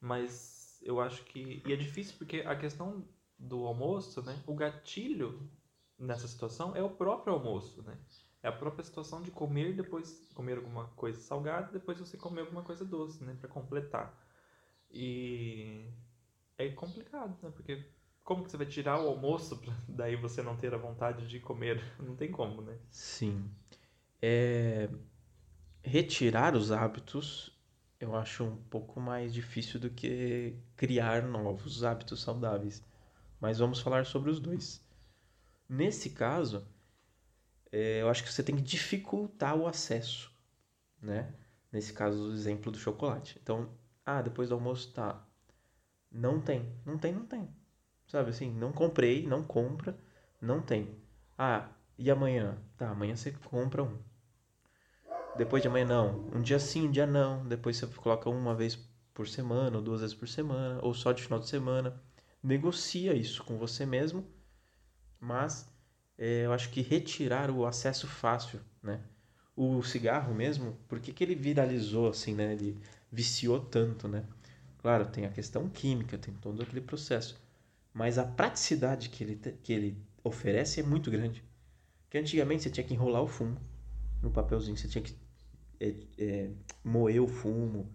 Mas 0.00 0.78
eu 0.82 1.00
acho 1.00 1.24
que. 1.24 1.62
E 1.66 1.72
é 1.72 1.76
difícil 1.76 2.16
porque 2.18 2.40
a 2.40 2.54
questão 2.56 3.06
do 3.40 3.66
almoço, 3.66 4.22
né? 4.22 4.38
O 4.46 4.54
gatilho 4.54 5.50
nessa 5.98 6.28
situação 6.28 6.76
é 6.76 6.82
o 6.82 6.90
próprio 6.90 7.32
almoço, 7.32 7.82
né? 7.82 7.96
É 8.42 8.48
a 8.48 8.52
própria 8.52 8.84
situação 8.84 9.22
de 9.22 9.30
comer 9.30 9.74
depois 9.74 10.30
comer 10.34 10.58
alguma 10.58 10.86
coisa 10.88 11.20
salgada, 11.20 11.72
depois 11.72 11.98
você 11.98 12.16
comer 12.16 12.42
alguma 12.42 12.62
coisa 12.62 12.84
doce, 12.84 13.22
né, 13.24 13.36
para 13.38 13.48
completar. 13.48 14.14
E 14.90 15.86
é 16.56 16.68
complicado, 16.70 17.36
né? 17.42 17.50
Porque 17.50 17.84
como 18.24 18.44
que 18.44 18.50
você 18.50 18.56
vai 18.56 18.66
tirar 18.66 19.00
o 19.00 19.08
almoço 19.08 19.58
para 19.58 19.74
daí 19.88 20.16
você 20.16 20.42
não 20.42 20.56
ter 20.56 20.74
a 20.74 20.78
vontade 20.78 21.26
de 21.26 21.40
comer? 21.40 21.82
Não 21.98 22.16
tem 22.16 22.30
como, 22.30 22.62
né? 22.62 22.78
Sim. 22.90 23.50
É... 24.20 24.88
Retirar 25.82 26.54
os 26.54 26.70
hábitos 26.70 27.58
eu 28.00 28.16
acho 28.16 28.44
um 28.44 28.56
pouco 28.56 28.98
mais 28.98 29.32
difícil 29.32 29.78
do 29.78 29.90
que 29.90 30.56
criar 30.74 31.22
novos 31.22 31.84
hábitos 31.84 32.22
saudáveis 32.22 32.82
mas 33.40 33.58
vamos 33.58 33.80
falar 33.80 34.04
sobre 34.04 34.30
os 34.30 34.38
dois. 34.38 34.84
Nesse 35.68 36.10
caso, 36.10 36.66
é, 37.72 38.02
eu 38.02 38.08
acho 38.08 38.22
que 38.22 38.32
você 38.32 38.42
tem 38.42 38.56
que 38.56 38.62
dificultar 38.62 39.56
o 39.56 39.66
acesso, 39.66 40.30
né? 41.00 41.32
Nesse 41.72 41.92
caso, 41.92 42.28
o 42.28 42.32
exemplo 42.32 42.70
do 42.70 42.78
chocolate. 42.78 43.38
Então, 43.42 43.70
ah, 44.04 44.20
depois 44.20 44.48
do 44.48 44.54
almoço 44.56 44.92
tá. 44.92 45.24
Não 46.10 46.40
tem, 46.40 46.68
não 46.84 46.98
tem, 46.98 47.12
não 47.12 47.24
tem. 47.24 47.48
Sabe 48.08 48.30
assim, 48.30 48.50
não 48.52 48.72
comprei, 48.72 49.26
não 49.26 49.44
compra, 49.44 49.96
não 50.40 50.60
tem. 50.60 50.98
Ah, 51.38 51.68
e 51.96 52.10
amanhã? 52.10 52.58
Tá, 52.76 52.90
amanhã 52.90 53.14
você 53.14 53.30
compra 53.30 53.84
um. 53.84 53.96
Depois 55.36 55.62
de 55.62 55.68
amanhã 55.68 55.86
não. 55.86 56.28
Um 56.34 56.42
dia 56.42 56.58
sim, 56.58 56.88
um 56.88 56.90
dia 56.90 57.06
não. 57.06 57.46
Depois 57.46 57.76
você 57.76 57.86
coloca 57.86 58.28
uma 58.28 58.54
vez 58.54 58.76
por 59.14 59.28
semana, 59.28 59.76
ou 59.76 59.82
duas 59.82 60.00
vezes 60.00 60.16
por 60.16 60.26
semana, 60.26 60.80
ou 60.82 60.92
só 60.92 61.12
de 61.12 61.22
final 61.22 61.38
de 61.38 61.48
semana 61.48 62.02
negocia 62.42 63.14
isso 63.14 63.44
com 63.44 63.58
você 63.58 63.84
mesmo, 63.84 64.26
mas 65.18 65.68
é, 66.16 66.46
eu 66.46 66.52
acho 66.52 66.70
que 66.70 66.80
retirar 66.80 67.50
o 67.50 67.66
acesso 67.66 68.06
fácil, 68.06 68.60
né? 68.82 69.00
O 69.56 69.82
cigarro 69.82 70.34
mesmo, 70.34 70.76
por 70.88 71.00
que, 71.00 71.12
que 71.12 71.22
ele 71.22 71.34
viralizou 71.34 72.08
assim, 72.08 72.34
né? 72.34 72.52
Ele 72.52 72.80
viciou 73.12 73.60
tanto, 73.60 74.08
né? 74.08 74.24
Claro, 74.78 75.06
tem 75.06 75.26
a 75.26 75.30
questão 75.30 75.68
química, 75.68 76.16
tem 76.16 76.32
todo 76.34 76.62
aquele 76.62 76.80
processo, 76.80 77.38
mas 77.92 78.16
a 78.16 78.24
praticidade 78.24 79.10
que 79.10 79.22
ele, 79.22 79.36
que 79.62 79.72
ele 79.72 79.98
oferece 80.24 80.80
é 80.80 80.82
muito 80.82 81.10
grande. 81.10 81.44
Que 82.08 82.18
antigamente 82.18 82.62
você 82.62 82.70
tinha 82.70 82.84
que 82.84 82.94
enrolar 82.94 83.22
o 83.22 83.26
fumo 83.26 83.60
no 84.22 84.30
papelzinho, 84.30 84.76
você 84.76 84.88
tinha 84.88 85.02
que 85.04 85.14
é, 85.78 85.94
é, 86.18 86.50
moer 86.82 87.22
o 87.22 87.28
fumo, 87.28 87.90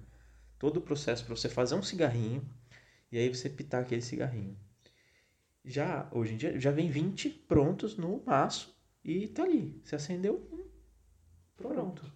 todo 0.60 0.78
o 0.78 0.82
processo 0.82 1.26
para 1.26 1.36
você 1.36 1.50
fazer 1.50 1.76
um 1.76 1.84
cigarrinho 1.84 2.48
e 3.12 3.18
aí 3.18 3.30
você 3.30 3.50
pitar 3.50 3.82
aquele 3.82 4.02
cigarrinho. 4.02 4.58
Já, 5.64 6.08
hoje 6.12 6.34
em 6.34 6.38
dia, 6.38 6.60
já 6.60 6.72
vem 6.72 6.90
20 6.90 7.30
prontos 7.30 7.98
no 7.98 8.22
maço 8.26 8.76
e 9.04 9.28
tá 9.28 9.44
ali. 9.44 9.82
Você 9.84 9.96
acendeu, 9.96 10.48
hum, 10.52 10.68
pronto. 11.58 12.12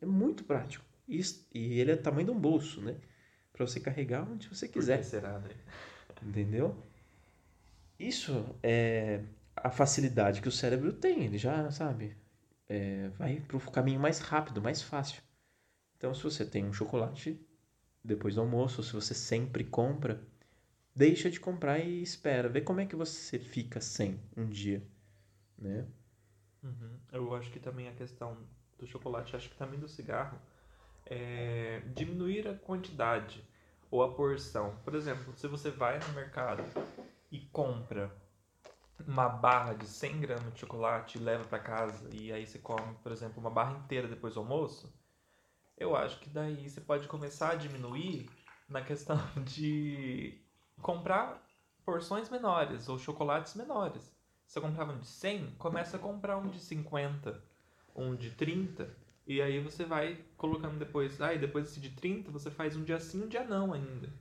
É 0.00 0.06
muito 0.06 0.44
prático. 0.44 0.84
E, 1.06 1.20
e 1.52 1.80
ele 1.80 1.92
é 1.92 1.96
tamanho 1.96 2.26
de 2.26 2.32
um 2.32 2.38
bolso, 2.38 2.80
né? 2.80 2.96
Para 3.52 3.66
você 3.66 3.78
carregar 3.78 4.30
onde 4.30 4.48
você 4.48 4.66
quiser. 4.66 4.98
Por 4.98 5.04
será, 5.04 5.38
né? 5.38 5.50
Entendeu? 6.22 6.76
Isso 7.98 8.56
é 8.62 9.22
a 9.54 9.70
facilidade 9.70 10.40
que 10.40 10.48
o 10.48 10.52
cérebro 10.52 10.92
tem. 10.92 11.24
Ele 11.24 11.38
já, 11.38 11.70
sabe, 11.70 12.16
é, 12.68 13.08
vai 13.10 13.40
para 13.40 13.56
o 13.56 13.70
caminho 13.70 14.00
mais 14.00 14.18
rápido, 14.18 14.62
mais 14.62 14.82
fácil. 14.82 15.22
Então, 15.96 16.14
se 16.14 16.22
você 16.22 16.44
tem 16.44 16.64
um 16.64 16.72
chocolate 16.72 17.40
depois 18.02 18.34
do 18.34 18.40
almoço, 18.40 18.82
se 18.82 18.92
você 18.92 19.14
sempre 19.14 19.64
compra, 19.64 20.22
deixa 20.94 21.30
de 21.30 21.40
comprar 21.40 21.78
e 21.78 22.02
espera. 22.02 22.48
Vê 22.48 22.60
como 22.60 22.80
é 22.80 22.86
que 22.86 22.96
você 22.96 23.38
fica 23.38 23.80
sem 23.80 24.20
um 24.36 24.46
dia, 24.46 24.86
né? 25.58 25.86
Uhum. 26.62 26.98
Eu 27.12 27.34
acho 27.34 27.50
que 27.50 27.60
também 27.60 27.88
a 27.88 27.94
questão 27.94 28.36
do 28.78 28.86
chocolate, 28.86 29.36
acho 29.36 29.50
que 29.50 29.56
também 29.56 29.78
do 29.78 29.88
cigarro, 29.88 30.38
é 31.06 31.82
diminuir 31.94 32.48
a 32.48 32.54
quantidade 32.54 33.44
ou 33.90 34.02
a 34.02 34.12
porção. 34.12 34.76
Por 34.84 34.94
exemplo, 34.94 35.34
se 35.36 35.46
você 35.46 35.70
vai 35.70 35.98
no 35.98 36.12
mercado 36.14 36.62
e 37.30 37.40
compra 37.40 38.10
uma 39.06 39.28
barra 39.28 39.74
de 39.74 39.86
100 39.86 40.20
gramas 40.20 40.54
de 40.54 40.60
chocolate 40.60 41.18
e 41.18 41.20
leva 41.20 41.44
para 41.44 41.58
casa 41.58 42.08
e 42.12 42.32
aí 42.32 42.46
você 42.46 42.58
come, 42.58 42.94
por 43.02 43.12
exemplo, 43.12 43.40
uma 43.40 43.50
barra 43.50 43.78
inteira 43.78 44.08
depois 44.08 44.34
do 44.34 44.40
almoço, 44.40 44.92
eu 45.76 45.96
acho 45.96 46.20
que 46.20 46.30
daí 46.30 46.68
você 46.68 46.80
pode 46.80 47.08
começar 47.08 47.50
a 47.50 47.54
diminuir 47.56 48.30
na 48.68 48.82
questão 48.82 49.18
de 49.44 50.43
comprar 50.80 51.42
porções 51.84 52.28
menores 52.30 52.88
ou 52.88 52.98
chocolates 52.98 53.54
menores. 53.54 54.02
Se 54.46 54.54
você 54.54 54.60
comprava 54.60 54.92
um 54.92 54.98
de 54.98 55.06
100, 55.06 55.54
começa 55.58 55.96
a 55.96 56.00
comprar 56.00 56.36
um 56.38 56.48
de 56.48 56.60
50, 56.60 57.42
um 57.94 58.14
de 58.14 58.30
30, 58.30 58.88
e 59.26 59.40
aí 59.40 59.58
você 59.58 59.84
vai 59.84 60.22
colocando 60.36 60.78
depois, 60.78 61.20
ah, 61.20 61.32
e 61.32 61.38
depois 61.38 61.70
esse 61.70 61.80
de 61.80 61.90
30 61.90 62.30
você 62.30 62.50
faz 62.50 62.76
um 62.76 62.84
dia 62.84 63.00
sim, 63.00 63.24
um 63.24 63.28
dia 63.28 63.44
não 63.44 63.72
ainda. 63.72 64.12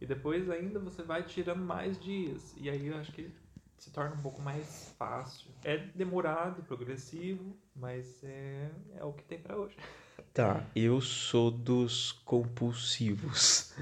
E 0.00 0.06
depois 0.06 0.48
ainda 0.50 0.78
você 0.78 1.02
vai 1.02 1.22
tirando 1.22 1.62
mais 1.62 1.98
dias. 1.98 2.54
E 2.56 2.68
aí 2.70 2.86
eu 2.86 2.96
acho 2.96 3.12
que 3.12 3.32
se 3.78 3.90
torna 3.90 4.14
um 4.14 4.22
pouco 4.22 4.40
mais 4.40 4.94
fácil. 4.98 5.50
É 5.64 5.76
demorado, 5.76 6.62
progressivo, 6.62 7.56
mas 7.74 8.22
é, 8.22 8.70
é 8.96 9.04
o 9.04 9.12
que 9.12 9.24
tem 9.24 9.38
para 9.38 9.56
hoje. 9.56 9.76
Tá, 10.34 10.66
eu 10.74 11.00
sou 11.00 11.48
dos 11.48 12.10
compulsivos. 12.10 13.72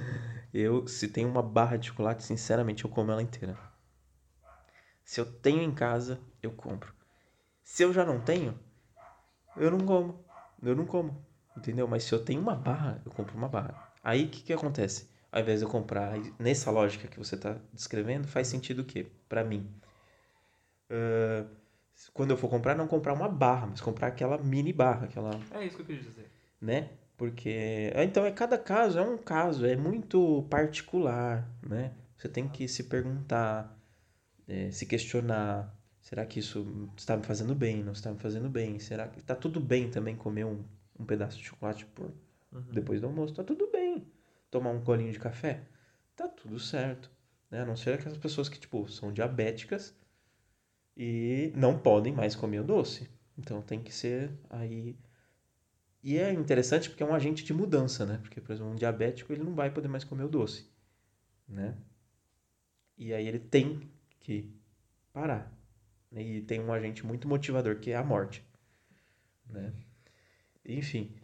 Eu, 0.53 0.87
se 0.87 1.09
tem 1.09 1.25
uma 1.25 1.43
barra 1.43 1.79
de 1.79 1.89
chocolate, 1.89 2.23
sinceramente, 2.23 2.85
eu 2.85 2.91
como 2.91 3.11
ela 3.11 3.23
inteira. 3.23 3.57
Se 5.03 5.19
eu 5.19 5.25
tenho 5.25 5.63
em 5.63 5.73
casa, 5.73 6.21
eu 6.43 6.51
compro. 6.51 6.93
Se 7.65 7.83
eu 7.83 7.91
já 7.91 8.05
não 8.05 8.21
tenho, 8.21 8.55
eu 9.57 9.71
não 9.71 9.79
como. 9.79 10.23
Eu 10.63 10.77
não 10.77 10.85
como. 10.85 11.25
Entendeu? 11.57 11.89
Mas 11.89 12.05
se 12.05 12.13
eu 12.13 12.23
tenho 12.23 12.43
uma 12.43 12.55
barra, 12.55 13.01
eu 13.03 13.11
compro 13.11 13.35
uma 13.35 13.49
barra. 13.49 13.91
Aí 14.05 14.27
o 14.27 14.29
que, 14.29 14.43
que 14.43 14.53
acontece? 14.53 15.09
Ao 15.33 15.41
invés 15.41 15.61
de 15.61 15.65
eu 15.65 15.71
comprar, 15.71 16.19
nessa 16.39 16.71
lógica 16.71 17.09
que 17.09 17.19
você 17.19 17.35
está 17.35 17.57
descrevendo, 17.73 18.29
faz 18.29 18.49
sentido 18.49 18.83
o 18.83 18.85
quê? 18.85 19.07
Para 19.27 19.43
mim. 19.43 19.67
Uh, 20.91 21.49
quando 22.13 22.33
eu 22.33 22.37
for 22.37 22.51
comprar, 22.51 22.75
não 22.75 22.87
comprar 22.87 23.15
uma 23.15 23.31
barra, 23.31 23.69
mas 23.69 23.81
comprar 23.81 24.09
aquela 24.09 24.37
mini 24.37 24.71
barra, 24.71 25.07
aquela. 25.07 25.31
É 25.53 25.65
isso 25.65 25.77
que 25.77 25.83
eu 25.83 25.87
quis 25.87 26.05
dizer. 26.05 26.42
Né? 26.63 26.91
Porque. 27.17 27.93
Então, 27.97 28.25
é 28.25 28.31
cada 28.31 28.57
caso, 28.57 28.99
é 28.99 29.03
um 29.03 29.19
caso, 29.19 29.67
é 29.67 29.77
muito 29.77 30.47
particular, 30.49 31.49
né? 31.63 31.93
Você 32.17 32.29
tem 32.29 32.49
que 32.49 32.69
se 32.69 32.85
perguntar, 32.85 33.77
é, 34.47 34.71
se 34.71 34.87
questionar. 34.87 35.77
Será 36.01 36.25
que 36.25 36.39
isso 36.39 36.89
está 36.97 37.17
me 37.17 37.23
fazendo 37.25 37.55
bem? 37.55 37.83
Não 37.83 37.93
está 37.93 38.13
me 38.13 38.19
fazendo 38.19 38.49
bem? 38.49 38.79
Será 38.79 39.09
que 39.09 39.19
está 39.19 39.35
tudo 39.35 39.61
bem 39.61 39.91
também 39.91 40.17
comer 40.17 40.45
um, 40.45 40.65
um 40.99 41.05
pedaço 41.05 41.39
de 41.39 41.45
chocolate 41.45 41.85
por 41.87 42.13
uhum. 42.53 42.63
depois 42.73 43.01
do 43.01 43.09
almoço? 43.09 43.33
Está 43.33 43.45
tudo 43.45 43.69
bem. 43.73 44.07
Tomar 44.51 44.71
um 44.71 44.83
colinho 44.83 45.13
de 45.13 45.19
café? 45.19 45.63
Tá 46.15 46.29
tudo 46.29 46.59
certo. 46.59 47.11
Né? 47.51 47.61
A 47.61 47.65
não 47.65 47.77
ser 47.77 47.95
aquelas 47.95 48.19
pessoas 48.19 48.49
que, 48.49 48.59
tipo, 48.59 48.89
são 48.89 49.13
diabéticas 49.13 49.95
e 50.97 51.53
não 51.55 51.79
podem 51.79 52.13
mais 52.13 52.35
comer 52.35 52.61
o 52.61 52.65
doce. 52.65 53.09
Então 53.39 53.63
tem 53.63 53.83
que 53.83 53.93
ser 53.93 54.31
aí. 54.51 54.97
E 56.03 56.19
é 56.19 56.33
interessante 56.33 56.89
porque 56.91 57.03
é 57.03 57.07
um 57.07 57.15
agente 57.15 57.45
de 57.45 57.53
mudança, 57.55 58.05
né? 58.05 58.19
Porque, 58.19 58.41
por 58.41 58.53
exemplo, 58.53 58.73
um 58.73 58.77
diabético 58.77 59.33
ele 59.33 59.43
não 59.45 59.55
vai 59.55 59.71
poder 59.71 59.89
mais 59.89 60.05
comer 60.05 60.25
o 60.25 60.29
doce, 60.29 60.69
né? 61.49 61.77
E 62.97 63.13
aí 63.13 63.27
ele 63.27 63.39
tem 63.39 63.91
que 64.21 64.51
parar. 65.13 65.53
E 66.13 66.43
tem 66.43 66.61
um 66.61 66.73
agente 66.73 67.05
muito 67.07 67.29
motivador 67.29 67.79
que 67.81 67.91
é 67.91 67.97
a 67.97 68.05
morte, 68.05 68.45
né? 69.49 69.73
Enfim. 70.65 71.15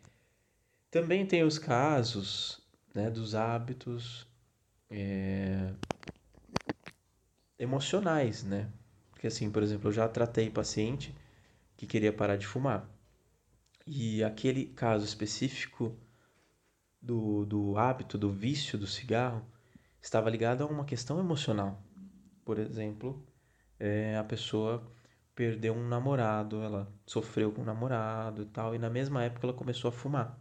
Também 0.90 1.26
tem 1.26 1.42
os 1.44 1.58
casos 1.58 2.60
né, 2.94 3.10
dos 3.10 3.34
hábitos 3.34 4.26
é, 4.90 5.72
emocionais, 7.58 8.42
né? 8.44 8.70
Porque 9.10 9.26
assim, 9.26 9.50
por 9.50 9.62
exemplo, 9.62 9.88
eu 9.88 9.92
já 9.92 10.08
tratei 10.08 10.50
paciente 10.50 11.14
que 11.76 11.86
queria 11.86 12.12
parar 12.12 12.36
de 12.36 12.46
fumar. 12.46 12.88
E 13.90 14.22
aquele 14.22 14.66
caso 14.66 15.06
específico 15.06 15.96
do, 17.00 17.46
do 17.46 17.78
hábito, 17.78 18.18
do 18.18 18.30
vício 18.30 18.78
do 18.78 18.86
cigarro, 18.86 19.42
estava 19.98 20.28
ligado 20.28 20.62
a 20.62 20.66
uma 20.66 20.84
questão 20.84 21.18
emocional. 21.18 21.82
Por 22.44 22.58
exemplo, 22.58 23.26
é, 23.80 24.14
a 24.18 24.22
pessoa 24.22 24.86
perdeu 25.34 25.72
um 25.72 25.88
namorado, 25.88 26.60
ela 26.62 26.92
sofreu 27.06 27.50
com 27.50 27.62
um 27.62 27.64
namorado 27.64 28.42
e 28.42 28.46
tal, 28.46 28.74
e 28.74 28.78
na 28.78 28.90
mesma 28.90 29.24
época 29.24 29.46
ela 29.46 29.56
começou 29.56 29.88
a 29.88 29.92
fumar. 29.92 30.38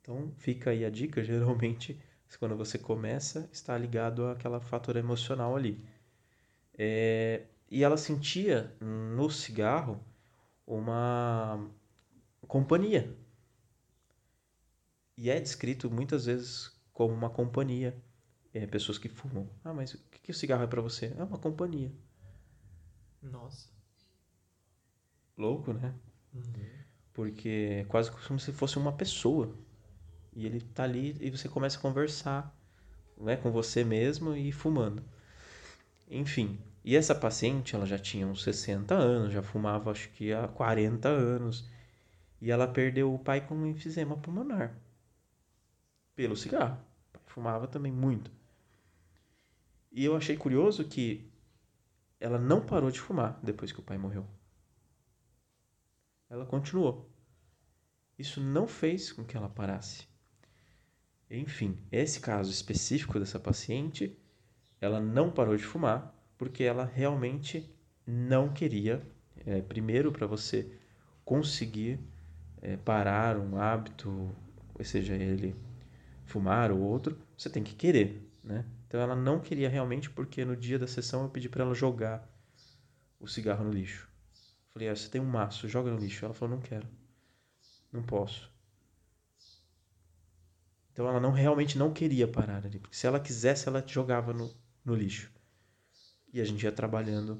Então 0.00 0.32
fica 0.36 0.70
aí 0.70 0.84
a 0.84 0.90
dica, 0.90 1.22
geralmente, 1.22 2.00
quando 2.40 2.56
você 2.56 2.76
começa, 2.76 3.48
está 3.52 3.78
ligado 3.78 4.26
àquela 4.26 4.60
fator 4.60 4.96
emocional 4.96 5.54
ali. 5.54 5.80
É, 6.76 7.44
e 7.70 7.84
ela 7.84 7.96
sentia 7.96 8.74
no 8.80 9.30
cigarro 9.30 10.04
uma 10.66 11.70
companhia. 12.46 13.16
E 15.16 15.30
é 15.30 15.40
descrito 15.40 15.90
muitas 15.90 16.26
vezes 16.26 16.72
como 16.92 17.12
uma 17.12 17.30
companhia. 17.30 17.96
É, 18.52 18.66
pessoas 18.66 18.98
que 18.98 19.08
fumam. 19.08 19.48
Ah, 19.64 19.72
mas 19.72 19.94
o 19.94 19.98
que, 20.10 20.20
que 20.20 20.30
o 20.30 20.34
cigarro 20.34 20.62
é 20.62 20.66
para 20.66 20.80
você? 20.80 21.12
É 21.18 21.24
uma 21.24 21.38
companhia. 21.38 21.92
Nossa. 23.20 23.68
Louco, 25.36 25.72
né? 25.72 25.92
Uhum. 26.32 26.42
Porque 27.12 27.80
é 27.80 27.84
quase 27.84 28.10
como 28.10 28.38
se 28.38 28.52
fosse 28.52 28.78
uma 28.78 28.92
pessoa. 28.92 29.56
E 30.32 30.46
ele 30.46 30.60
tá 30.60 30.84
ali 30.84 31.16
e 31.20 31.30
você 31.30 31.48
começa 31.48 31.78
a 31.78 31.80
conversar 31.80 32.56
né, 33.16 33.36
com 33.36 33.50
você 33.50 33.84
mesmo 33.84 34.36
e 34.36 34.52
fumando. 34.52 35.02
Enfim, 36.08 36.58
e 36.84 36.94
essa 36.96 37.14
paciente, 37.14 37.74
ela 37.74 37.86
já 37.86 37.98
tinha 37.98 38.26
uns 38.26 38.42
60 38.42 38.94
anos, 38.94 39.32
já 39.32 39.42
fumava 39.42 39.90
acho 39.90 40.10
que 40.10 40.32
há 40.32 40.46
40 40.46 41.08
anos. 41.08 41.68
E 42.44 42.50
ela 42.50 42.68
perdeu 42.68 43.14
o 43.14 43.18
pai 43.18 43.40
com 43.40 43.66
enfisema 43.66 44.18
pulmonar. 44.18 44.78
Pelo 46.14 46.36
cigarro. 46.36 46.78
Fumava 47.24 47.66
também 47.66 47.90
muito. 47.90 48.30
E 49.90 50.04
eu 50.04 50.14
achei 50.14 50.36
curioso 50.36 50.84
que 50.84 51.26
ela 52.20 52.38
não 52.38 52.60
parou 52.60 52.90
de 52.90 53.00
fumar 53.00 53.40
depois 53.42 53.72
que 53.72 53.80
o 53.80 53.82
pai 53.82 53.96
morreu. 53.96 54.26
Ela 56.28 56.44
continuou. 56.44 57.10
Isso 58.18 58.42
não 58.42 58.66
fez 58.66 59.10
com 59.10 59.24
que 59.24 59.38
ela 59.38 59.48
parasse. 59.48 60.06
Enfim, 61.30 61.78
esse 61.90 62.20
caso 62.20 62.50
específico 62.50 63.18
dessa 63.18 63.40
paciente, 63.40 64.18
ela 64.82 65.00
não 65.00 65.30
parou 65.30 65.56
de 65.56 65.64
fumar 65.64 66.14
porque 66.36 66.62
ela 66.62 66.84
realmente 66.84 67.74
não 68.06 68.52
queria. 68.52 69.02
É, 69.46 69.62
primeiro, 69.62 70.12
para 70.12 70.26
você 70.26 70.70
conseguir 71.24 71.98
é, 72.64 72.76
parar 72.78 73.36
um 73.36 73.60
hábito, 73.60 74.34
seja 74.82 75.14
ele 75.14 75.54
fumar 76.24 76.72
ou 76.72 76.80
outro, 76.80 77.16
você 77.36 77.50
tem 77.50 77.62
que 77.62 77.74
querer, 77.74 78.26
né? 78.42 78.64
Então 78.88 79.00
ela 79.00 79.14
não 79.14 79.38
queria 79.38 79.68
realmente 79.68 80.08
porque 80.08 80.44
no 80.44 80.56
dia 80.56 80.78
da 80.78 80.86
sessão 80.86 81.22
eu 81.24 81.28
pedi 81.28 81.48
para 81.48 81.62
ela 81.62 81.74
jogar 81.74 82.26
o 83.20 83.28
cigarro 83.28 83.64
no 83.64 83.70
lixo. 83.70 84.08
Falei, 84.72 84.88
ah, 84.88 84.96
você 84.96 85.08
tem 85.08 85.20
um 85.20 85.26
maço, 85.26 85.68
joga 85.68 85.90
no 85.90 85.98
lixo. 85.98 86.24
Ela 86.24 86.34
falou, 86.34 86.56
não 86.56 86.62
quero, 86.62 86.88
não 87.92 88.02
posso. 88.02 88.50
Então 90.92 91.06
ela 91.06 91.20
não 91.20 91.32
realmente 91.32 91.76
não 91.76 91.92
queria 91.92 92.26
parar 92.26 92.64
ali, 92.64 92.78
porque 92.78 92.96
se 92.96 93.06
ela 93.06 93.20
quisesse 93.20 93.68
ela 93.68 93.84
jogava 93.86 94.32
no, 94.32 94.50
no 94.84 94.94
lixo 94.94 95.30
e 96.32 96.40
a 96.40 96.44
gente 96.44 96.62
ia 96.62 96.72
trabalhando 96.72 97.38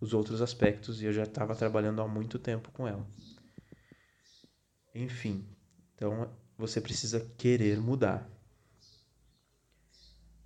os 0.00 0.14
outros 0.14 0.40
aspectos 0.40 1.02
e 1.02 1.06
eu 1.06 1.12
já 1.12 1.24
estava 1.24 1.54
trabalhando 1.54 2.00
há 2.00 2.08
muito 2.08 2.38
tempo 2.38 2.70
com 2.72 2.86
ela. 2.86 3.06
Enfim, 4.94 5.44
então 5.94 6.30
você 6.56 6.80
precisa 6.80 7.20
querer 7.36 7.80
mudar. 7.80 8.30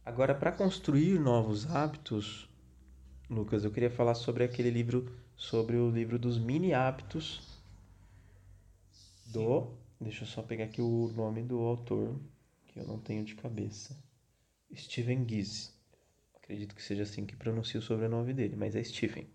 Agora, 0.04 0.34
para 0.34 0.50
construir 0.50 1.18
novos 1.18 1.66
hábitos, 1.66 2.48
Lucas, 3.28 3.62
eu 3.62 3.70
queria 3.70 3.90
falar 3.90 4.14
sobre 4.14 4.42
aquele 4.42 4.70
livro, 4.70 5.14
sobre 5.36 5.76
o 5.76 5.90
livro 5.90 6.18
dos 6.18 6.38
mini 6.38 6.72
hábitos 6.72 7.42
do. 9.26 9.76
Deixa 10.00 10.24
eu 10.24 10.28
só 10.28 10.40
pegar 10.40 10.64
aqui 10.64 10.80
o 10.80 11.12
nome 11.14 11.42
do 11.42 11.58
autor, 11.58 12.18
que 12.68 12.80
eu 12.80 12.86
não 12.86 12.98
tenho 12.98 13.24
de 13.24 13.34
cabeça. 13.34 14.02
Steven 14.74 15.28
Gies. 15.28 15.76
Acredito 16.36 16.74
que 16.74 16.82
seja 16.82 17.02
assim 17.02 17.26
que 17.26 17.36
pronuncia 17.36 17.78
o 17.78 17.82
sobrenome 17.82 18.32
dele, 18.32 18.56
mas 18.56 18.74
é 18.74 18.82
Stephen. 18.82 19.28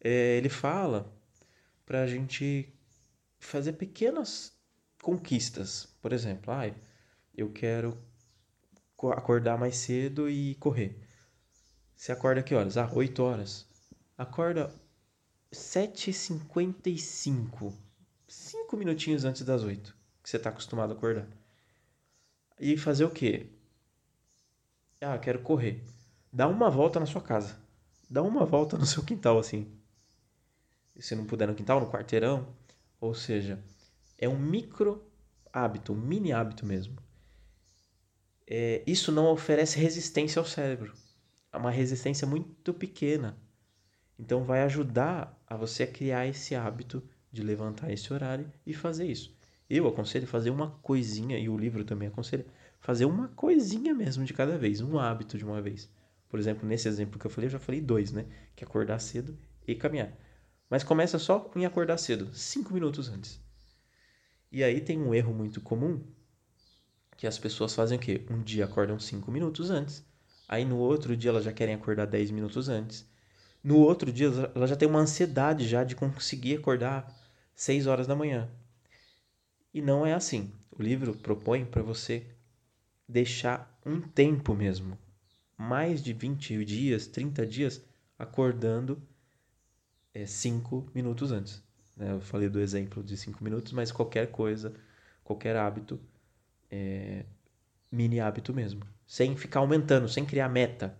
É, 0.00 0.36
ele 0.36 0.48
fala 0.48 1.12
para 1.84 2.02
a 2.02 2.06
gente 2.06 2.72
fazer 3.46 3.74
pequenas 3.74 4.52
conquistas. 5.02 5.86
Por 6.00 6.12
exemplo, 6.12 6.52
ah, 6.52 6.72
eu 7.36 7.52
quero 7.52 7.98
acordar 9.12 9.58
mais 9.58 9.76
cedo 9.76 10.28
e 10.28 10.54
correr. 10.56 11.00
Você 11.96 12.12
acorda 12.12 12.42
que 12.42 12.54
horas? 12.54 12.76
Ah, 12.76 12.90
8 12.92 13.22
horas. 13.22 13.66
Acorda 14.16 14.72
7h55. 15.52 17.72
5 18.26 18.76
minutinhos 18.76 19.24
antes 19.24 19.42
das 19.42 19.62
8, 19.62 19.94
que 20.22 20.30
você 20.30 20.36
está 20.36 20.50
acostumado 20.50 20.92
a 20.92 20.96
acordar. 20.96 21.26
E 22.58 22.76
fazer 22.76 23.04
o 23.04 23.10
quê? 23.10 23.48
Ah, 25.00 25.18
quero 25.18 25.40
correr 25.40 25.84
dá 26.34 26.48
uma 26.48 26.68
volta 26.68 26.98
na 26.98 27.06
sua 27.06 27.22
casa. 27.22 27.56
Dá 28.10 28.20
uma 28.20 28.44
volta 28.44 28.76
no 28.76 28.84
seu 28.84 29.04
quintal, 29.04 29.38
assim. 29.38 29.72
Se 30.98 31.14
não 31.14 31.24
puder 31.24 31.46
no 31.46 31.54
quintal, 31.54 31.80
no 31.80 31.88
quarteirão. 31.88 32.46
Ou 33.04 33.12
seja, 33.12 33.62
é 34.16 34.26
um 34.26 34.38
micro 34.38 35.06
hábito, 35.52 35.92
um 35.92 35.96
mini 35.96 36.32
hábito 36.32 36.64
mesmo. 36.64 36.96
é, 38.46 38.82
isso 38.86 39.10
não 39.12 39.30
oferece 39.30 39.78
resistência 39.78 40.38
ao 40.40 40.46
cérebro. 40.46 40.92
É 41.52 41.56
uma 41.56 41.70
resistência 41.70 42.26
muito 42.26 42.72
pequena. 42.74 43.36
Então 44.18 44.44
vai 44.44 44.62
ajudar 44.62 45.42
a 45.46 45.56
você 45.56 45.84
a 45.84 45.86
criar 45.86 46.26
esse 46.26 46.54
hábito 46.54 47.02
de 47.32 47.42
levantar 47.42 47.92
esse 47.92 48.12
horário 48.12 48.52
e 48.66 48.74
fazer 48.74 49.06
isso. 49.06 49.36
Eu 49.68 49.88
aconselho 49.88 50.26
fazer 50.26 50.50
uma 50.50 50.70
coisinha, 50.82 51.38
e 51.38 51.48
o 51.48 51.58
livro 51.58 51.84
também 51.84 52.08
aconselha, 52.08 52.46
fazer 52.80 53.06
uma 53.06 53.28
coisinha 53.28 53.94
mesmo 53.94 54.24
de 54.24 54.34
cada 54.34 54.58
vez, 54.58 54.80
um 54.80 54.98
hábito 54.98 55.38
de 55.38 55.44
uma 55.44 55.60
vez. 55.62 55.90
Por 56.28 56.38
exemplo, 56.38 56.68
nesse 56.68 56.88
exemplo 56.88 57.18
que 57.18 57.26
eu 57.26 57.30
falei, 57.30 57.48
eu 57.48 57.52
já 57.52 57.58
falei 57.58 57.80
dois, 57.80 58.12
né? 58.12 58.26
Que 58.56 58.64
é 58.64 58.66
acordar 58.66 58.98
cedo 59.00 59.38
e 59.66 59.74
caminhar. 59.74 60.12
Mas 60.68 60.82
começa 60.82 61.18
só 61.18 61.50
em 61.54 61.66
acordar 61.66 61.98
cedo, 61.98 62.34
cinco 62.34 62.72
minutos 62.72 63.08
antes. 63.08 63.40
E 64.50 64.62
aí 64.62 64.80
tem 64.80 64.98
um 64.98 65.14
erro 65.14 65.34
muito 65.34 65.60
comum, 65.60 66.00
que 67.16 67.26
as 67.26 67.38
pessoas 67.38 67.74
fazem 67.74 67.98
o 67.98 68.00
quê? 68.00 68.24
Um 68.30 68.42
dia 68.42 68.64
acordam 68.64 68.98
cinco 68.98 69.30
minutos 69.30 69.70
antes, 69.70 70.04
aí 70.48 70.64
no 70.64 70.78
outro 70.78 71.16
dia 71.16 71.30
elas 71.30 71.44
já 71.44 71.52
querem 71.52 71.74
acordar 71.74 72.06
dez 72.06 72.30
minutos 72.30 72.68
antes. 72.68 73.06
No 73.62 73.78
outro 73.78 74.12
dia 74.12 74.28
elas 74.54 74.70
já 74.70 74.76
têm 74.76 74.88
uma 74.88 75.00
ansiedade 75.00 75.66
já 75.66 75.84
de 75.84 75.96
conseguir 75.96 76.56
acordar 76.56 77.12
seis 77.54 77.86
horas 77.86 78.06
da 78.06 78.14
manhã. 78.14 78.50
E 79.72 79.80
não 79.80 80.04
é 80.04 80.12
assim. 80.12 80.52
O 80.70 80.82
livro 80.82 81.16
propõe 81.16 81.64
para 81.64 81.82
você 81.82 82.26
deixar 83.08 83.78
um 83.84 84.00
tempo 84.00 84.54
mesmo, 84.54 84.98
mais 85.56 86.02
de 86.02 86.12
20 86.12 86.64
dias, 86.64 87.06
30 87.06 87.46
dias, 87.46 87.82
acordando 88.18 89.00
5 90.26 90.86
é, 90.88 90.90
minutos 90.94 91.32
antes. 91.32 91.62
Né? 91.96 92.12
Eu 92.12 92.20
falei 92.20 92.48
do 92.48 92.60
exemplo 92.60 93.02
de 93.02 93.16
5 93.16 93.42
minutos, 93.42 93.72
mas 93.72 93.90
qualquer 93.90 94.30
coisa, 94.30 94.74
qualquer 95.22 95.56
hábito, 95.56 96.00
é, 96.70 97.24
mini 97.90 98.20
hábito 98.20 98.52
mesmo. 98.52 98.82
Sem 99.06 99.36
ficar 99.36 99.60
aumentando, 99.60 100.08
sem 100.08 100.24
criar 100.24 100.48
meta. 100.48 100.96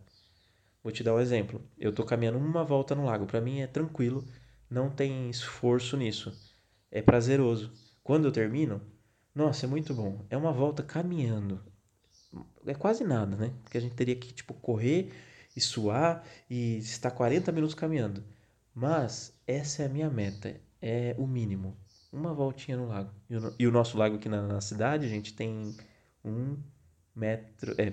Vou 0.83 0.93
te 0.93 1.03
dar 1.03 1.15
um 1.15 1.21
exemplo. 1.21 1.63
Eu 1.79 1.91
estou 1.91 2.05
caminhando 2.05 2.39
uma 2.39 2.65
volta 2.65 2.95
no 2.95 3.05
lago. 3.05 3.27
Para 3.27 3.41
mim 3.41 3.61
é 3.61 3.67
tranquilo, 3.67 4.25
não 4.69 4.91
tem 4.91 5.31
esforço 5.31 5.97
nisso. 5.97 6.33
É 6.91 7.01
prazeroso. 7.03 7.73
Quando 8.03 8.27
eu 8.27 8.33
termino, 8.33 8.81
nossa, 9.35 9.67
é 9.67 9.69
muito 9.69 9.95
bom. 9.95 10.25
É 10.29 10.37
uma 10.37 10.53
volta 10.53 10.83
caminhando 10.83 11.61
é 12.67 12.75
quase 12.75 13.05
nada, 13.05 13.37
né? 13.37 13.53
Porque 13.63 13.79
a 13.79 13.81
gente 13.81 13.95
teria 13.95 14.17
que, 14.17 14.33
tipo, 14.33 14.55
correr 14.55 15.13
e 15.57 15.61
suar 15.61 16.25
e 16.49 16.79
estar 16.79 17.11
40 17.11 17.53
minutos 17.53 17.75
caminhando. 17.75 18.25
Mas 18.75 19.33
essa 19.47 19.83
é 19.83 19.87
a 19.87 19.89
minha 19.89 20.11
meta, 20.11 20.61
é 20.83 21.15
o 21.17 21.27
mínimo. 21.27 21.77
Uma 22.13 22.35
voltinha 22.35 22.77
no 22.77 22.89
lago. 22.89 23.11
E 23.31 23.37
o, 23.37 23.55
e 23.59 23.67
o 23.67 23.73
nosso 23.73 23.97
lago 23.97 24.17
aqui 24.17 24.29
na, 24.29 24.43
na, 24.43 24.61
cidade, 24.61 25.07
a 25.07 25.09
gente 25.09 25.33
tem 25.35 25.77
um 26.25 26.57
metro, 27.15 27.75
é, 27.79 27.93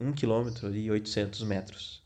um 0.00 0.12
quilômetro 0.12 0.74
e 0.74 0.90
800 0.90 1.42
metros. 1.44 2.04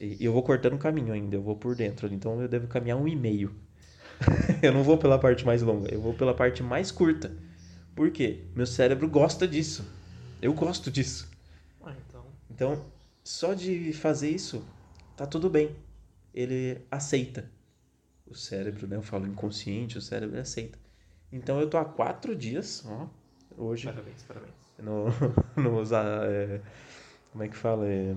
E, 0.00 0.16
e 0.20 0.24
eu 0.24 0.32
vou 0.32 0.42
cortando 0.42 0.74
o 0.74 0.78
caminho 0.78 1.12
ainda, 1.12 1.36
eu 1.36 1.42
vou 1.42 1.56
por 1.56 1.74
dentro 1.74 2.12
então 2.12 2.40
eu 2.40 2.48
devo 2.48 2.66
caminhar 2.68 2.98
um 2.98 3.08
e 3.08 3.16
meio. 3.16 3.54
eu 4.62 4.72
não 4.72 4.82
vou 4.82 4.96
pela 4.96 5.18
parte 5.18 5.44
mais 5.44 5.62
longa, 5.62 5.92
eu 5.92 6.00
vou 6.00 6.14
pela 6.14 6.34
parte 6.34 6.62
mais 6.62 6.90
curta. 6.90 7.36
Por 7.94 8.10
quê? 8.10 8.44
Meu 8.54 8.66
cérebro 8.66 9.08
gosta 9.08 9.46
disso. 9.48 9.84
Eu 10.40 10.52
gosto 10.52 10.90
disso. 10.90 11.30
Ah, 11.82 11.94
então. 12.06 12.24
Então, 12.50 12.84
só 13.24 13.54
de 13.54 13.92
fazer 13.92 14.30
isso, 14.30 14.62
tá 15.16 15.26
tudo 15.26 15.48
bem. 15.48 15.74
Ele 16.36 16.86
aceita. 16.90 17.50
O 18.26 18.34
cérebro, 18.34 18.86
né? 18.86 18.96
Eu 18.96 19.02
falo 19.02 19.26
inconsciente, 19.26 19.96
o 19.96 20.02
cérebro 20.02 20.38
aceita. 20.38 20.78
Então 21.32 21.58
eu 21.58 21.68
tô 21.68 21.78
há 21.78 21.84
quatro 21.84 22.36
dias, 22.36 22.84
ó, 22.86 23.08
hoje. 23.56 23.86
Parabéns, 23.86 24.22
parabéns. 24.22 24.54
No, 24.78 25.06
no 25.56 25.80
usar. 25.80 26.04
É, 26.30 26.60
como 27.32 27.42
é 27.42 27.48
que 27.48 27.56
fala? 27.56 27.88
É, 27.88 28.14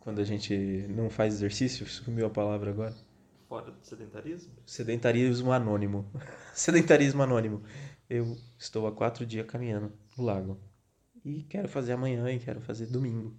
quando 0.00 0.20
a 0.20 0.24
gente 0.24 0.56
não 0.88 1.10
faz 1.10 1.34
exercício, 1.34 1.86
sumiu 1.86 2.26
a 2.26 2.30
palavra 2.30 2.70
agora. 2.70 2.94
Fora 3.48 3.70
do 3.70 3.84
sedentarismo? 3.84 4.52
Sedentarismo 4.64 5.52
anônimo. 5.52 6.10
sedentarismo 6.54 7.22
anônimo. 7.22 7.62
Eu 8.08 8.36
estou 8.58 8.86
há 8.86 8.92
quatro 8.92 9.26
dias 9.26 9.46
caminhando 9.46 9.92
no 10.16 10.24
lago. 10.24 10.60
E 11.24 11.42
quero 11.42 11.68
fazer 11.68 11.92
amanhã 11.92 12.30
e 12.30 12.38
quero 12.38 12.60
fazer 12.60 12.86
domingo. 12.86 13.36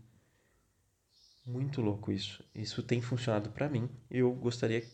Muito 1.48 1.80
louco 1.80 2.12
isso. 2.12 2.44
Isso 2.54 2.84
tem 2.84 3.02
funcionado 3.02 3.50
para 3.50 3.70
mim. 3.70 3.90
Eu 4.12 4.34
gostaria 4.34 4.86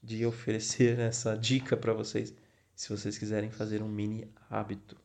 de 0.00 0.24
oferecer 0.24 0.96
essa 1.00 1.36
dica 1.36 1.76
para 1.76 1.92
vocês, 1.92 2.32
se 2.72 2.88
vocês 2.88 3.18
quiserem 3.18 3.50
fazer 3.50 3.82
um 3.82 3.88
mini 3.88 4.32
hábito. 4.48 4.96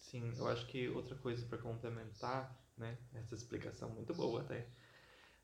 Sim, 0.00 0.32
eu 0.38 0.48
acho 0.48 0.66
que 0.68 0.88
outra 0.88 1.14
coisa 1.16 1.44
para 1.44 1.58
complementar, 1.58 2.58
né, 2.78 2.96
essa 3.12 3.34
explicação 3.34 3.90
muito 3.90 4.14
boa 4.14 4.40
até 4.40 4.66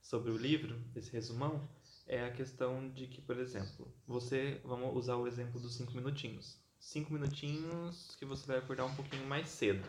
sobre 0.01 0.31
o 0.31 0.39
livro, 0.39 0.83
esse 0.97 1.13
resumão, 1.13 1.69
é 2.07 2.25
a 2.25 2.33
questão 2.33 2.89
de 2.89 3.09
que, 3.09 3.21
por 3.21 3.39
exemplo, 3.39 3.95
você, 4.07 4.59
vamos 4.65 4.97
usar 4.97 5.17
o 5.17 5.27
exemplo 5.27 5.61
dos 5.61 5.77
cinco 5.77 5.93
minutinhos. 5.93 6.59
Cinco 6.79 7.13
minutinhos 7.13 8.17
que 8.19 8.25
você 8.25 8.47
vai 8.47 8.57
acordar 8.57 8.87
um 8.87 8.95
pouquinho 8.95 9.27
mais 9.27 9.51
cedo. 9.51 9.87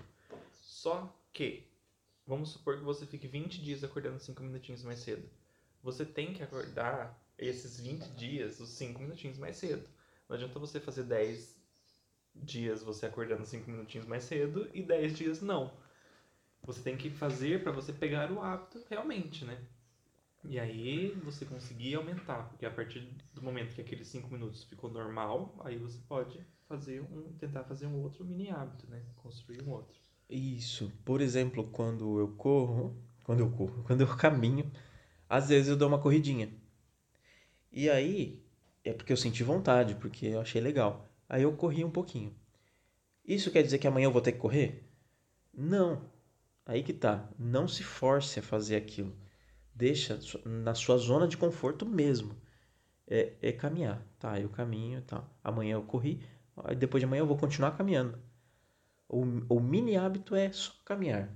Só 0.62 1.18
que, 1.32 1.69
vamos 2.30 2.52
supor 2.52 2.78
que 2.78 2.84
você 2.84 3.08
fique 3.08 3.28
20 3.28 3.60
dias 3.60 3.84
acordando 3.84 4.20
5 4.20 4.44
minutinhos 4.44 4.84
mais 4.84 5.00
cedo. 5.00 5.28
Você 5.82 6.06
tem 6.06 6.32
que 6.32 6.44
acordar 6.44 7.20
esses 7.36 7.80
20 7.80 8.06
dias, 8.12 8.60
os 8.60 8.70
5 8.70 9.02
minutinhos 9.02 9.40
mais 9.40 9.58
cedo. 9.58 9.90
Não 10.28 10.36
adianta 10.36 10.60
você 10.60 10.80
fazer 10.80 11.06
10 11.06 11.58
dias 12.36 12.84
você 12.84 13.08
acordando 13.08 13.46
5 13.46 13.70
minutinhos 13.70 14.06
mais 14.06 14.24
cedo 14.26 14.70
e 14.76 14.84
10 14.84 15.18
dias 15.18 15.42
não. 15.42 15.74
Você 16.62 16.82
tem 16.84 16.96
que 16.96 17.10
fazer 17.10 17.64
para 17.64 17.72
você 17.72 17.92
pegar 17.92 18.32
o 18.32 18.42
hábito 18.42 18.86
realmente, 18.88 19.44
né? 19.44 19.60
E 20.44 20.60
aí 20.60 21.12
você 21.24 21.46
conseguir 21.46 21.96
aumentar, 21.96 22.48
porque 22.50 22.66
a 22.66 22.72
partir 22.72 23.00
do 23.34 23.42
momento 23.42 23.74
que 23.74 23.82
aqueles 23.82 24.08
5 24.08 24.32
minutos 24.32 24.64
ficou 24.66 24.92
normal, 24.92 25.60
aí 25.66 25.80
você 25.80 25.98
pode 26.08 26.46
fazer 26.68 27.02
um 27.02 27.34
tentar 27.40 27.64
fazer 27.64 27.88
um 27.88 28.04
outro 28.04 28.24
mini 28.24 28.52
hábito, 28.52 28.88
né? 28.88 29.04
Construir 29.16 29.64
um 29.64 29.72
outro. 29.72 30.09
Isso. 30.30 30.92
Por 31.04 31.22
exemplo, 31.22 31.64
quando 31.72 32.20
eu 32.20 32.30
corro, 32.30 32.96
quando 33.24 33.40
eu 33.40 33.50
corro, 33.52 33.84
quando 33.88 34.02
eu 34.02 34.16
caminho, 34.16 34.72
às 35.28 35.50
vezes 35.50 35.70
eu 35.70 35.78
dou 35.78 35.88
uma 35.88 36.00
corridinha. 36.00 36.50
E 37.72 37.90
aí 37.90 38.44
é 38.84 38.94
porque 38.94 39.12
eu 39.14 39.18
senti 39.18 39.44
vontade, 39.44 39.96
porque 39.96 40.28
eu 40.28 40.42
achei 40.42 40.62
legal. 40.62 41.08
Aí 41.28 41.44
eu 41.44 41.56
corri 41.56 41.84
um 41.84 41.92
pouquinho. 41.92 42.36
Isso 43.26 43.52
quer 43.52 43.64
dizer 43.64 43.78
que 43.80 43.88
amanhã 43.88 44.06
eu 44.08 44.12
vou 44.12 44.22
ter 44.22 44.32
que 44.34 44.40
correr? 44.40 44.84
Não. 45.54 46.10
Aí 46.66 46.84
que 46.84 46.94
tá. 46.94 47.30
Não 47.38 47.68
se 47.68 47.84
force 47.84 48.40
a 48.40 48.44
fazer 48.44 48.76
aquilo. 48.76 49.16
Deixa 49.74 50.20
na 50.46 50.74
sua 50.76 50.98
zona 50.98 51.28
de 51.28 51.38
conforto 51.38 51.86
mesmo. 51.86 52.36
É, 53.08 53.34
é 53.42 53.52
caminhar. 53.52 54.04
Tá, 54.20 54.40
eu 54.40 54.50
caminho, 54.50 55.02
tá. 55.04 55.24
Amanhã 55.44 55.76
eu 55.76 55.84
corri. 55.84 56.22
Depois 56.78 57.02
de 57.02 57.06
amanhã 57.06 57.22
eu 57.22 57.28
vou 57.28 57.38
continuar 57.38 57.78
caminhando. 57.78 58.20
O, 59.10 59.24
o 59.50 59.60
mini 59.60 59.98
hábito 59.98 60.36
é 60.36 60.52
só 60.52 60.72
caminhar, 60.86 61.28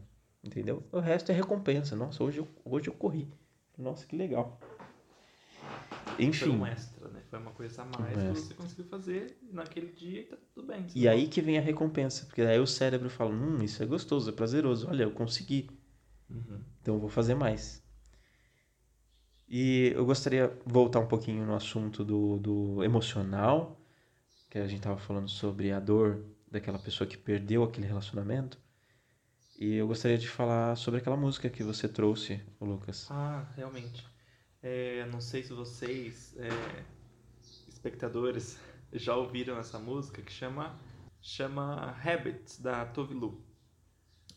entendeu? 0.44 0.84
O 0.92 1.00
resto 1.00 1.32
é 1.32 1.36
recompensa. 1.36 1.96
Nossa, 1.96 2.24
hoje 2.24 2.38
eu, 2.38 2.48
hoje 2.64 2.88
eu 2.88 2.94
corri. 2.94 3.28
Nossa, 3.76 4.06
que 4.06 4.16
legal. 4.16 4.60
Enfim. 6.20 6.46
Foi 6.46 6.50
um 6.50 6.66
extra, 6.68 7.10
né? 7.10 7.24
Foi 7.32 7.40
uma 7.40 7.52
coisa 7.52 7.82
a 7.82 7.86
mais 7.86 8.16
um 8.16 8.34
que 8.34 8.40
você 8.40 8.54
conseguiu 8.54 8.86
fazer 8.86 9.36
naquele 9.52 9.88
dia 9.88 10.22
e 10.22 10.24
tá 10.26 10.38
tudo 10.54 10.68
bem. 10.68 10.86
E 10.94 11.08
aí 11.08 11.28
que 11.28 11.42
vem 11.42 11.58
a 11.58 11.62
recompensa, 11.62 12.28
porque 12.28 12.44
aí 12.44 12.60
o 12.60 12.68
cérebro 12.68 13.10
fala, 13.10 13.32
hum, 13.32 13.64
isso 13.64 13.82
é 13.82 13.86
gostoso, 13.88 14.30
é 14.30 14.34
prazeroso. 14.34 14.88
Olha, 14.88 15.04
eu 15.04 15.12
consegui. 15.12 15.72
Uhum. 16.30 16.62
Então 16.80 16.94
eu 16.94 17.00
vou 17.00 17.10
fazer 17.10 17.34
mais. 17.34 17.82
E 19.50 19.92
eu 19.96 20.06
gostaria 20.06 20.48
de 20.48 20.72
voltar 20.72 21.00
um 21.00 21.08
pouquinho 21.08 21.44
no 21.46 21.56
assunto 21.56 22.04
do, 22.04 22.38
do 22.38 22.84
emocional, 22.84 23.80
que 24.52 24.60
a 24.60 24.68
gente 24.68 24.80
estava 24.80 24.98
falando 24.98 25.30
sobre 25.30 25.72
a 25.72 25.80
dor 25.80 26.24
daquela 26.54 26.78
pessoa 26.78 27.08
que 27.08 27.18
perdeu 27.18 27.64
aquele 27.64 27.88
relacionamento. 27.88 28.60
E 29.60 29.76
eu 29.76 29.88
gostaria 29.88 30.18
de 30.18 30.30
falar 30.30 30.76
sobre 30.76 31.00
aquela 31.00 31.18
música 31.18 31.50
que 31.50 31.64
você 31.64 31.90
trouxe, 31.90 32.42
Lucas. 32.62 33.08
Ah, 33.10 33.52
realmente. 33.56 34.06
É, 34.62 35.06
não 35.08 35.20
sei 35.20 35.44
se 35.44 35.52
vocês, 35.52 36.36
é, 36.38 36.50
espectadores, 37.68 38.60
já 38.94 39.16
ouviram 39.16 39.58
essa 39.58 39.80
música 39.80 40.22
que 40.22 40.32
chama, 40.32 40.80
chama 41.20 41.98
Habits, 42.04 42.60
da 42.60 42.86
Tovilu. 42.86 43.44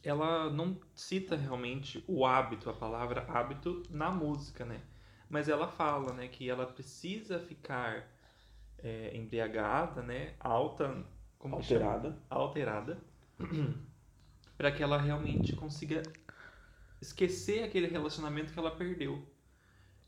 Ela 0.03 0.51
não 0.51 0.81
cita 0.95 1.37
realmente 1.37 2.03
o 2.07 2.25
hábito, 2.25 2.71
a 2.71 2.73
palavra 2.73 3.27
hábito, 3.29 3.83
na 3.91 4.11
música, 4.11 4.65
né? 4.65 4.81
Mas 5.29 5.49
ela 5.49 5.69
fala 5.69 6.13
né, 6.13 6.29
que 6.29 6.49
ela 6.49 6.65
precisa 6.65 7.41
ficar 7.41 8.09
é, 8.79 9.15
embriagada, 9.17 10.03
né, 10.03 10.35
alta 10.39 11.05
como 11.39 11.57
alterada, 11.57 12.19
alterada, 12.29 12.99
para 14.57 14.73
que 14.73 14.83
ela 14.83 14.99
realmente 14.99 15.55
consiga 15.55 16.03
esquecer 17.01 17.63
aquele 17.63 17.87
relacionamento 17.87 18.53
que 18.53 18.59
ela 18.59 18.71
perdeu. 18.71 19.23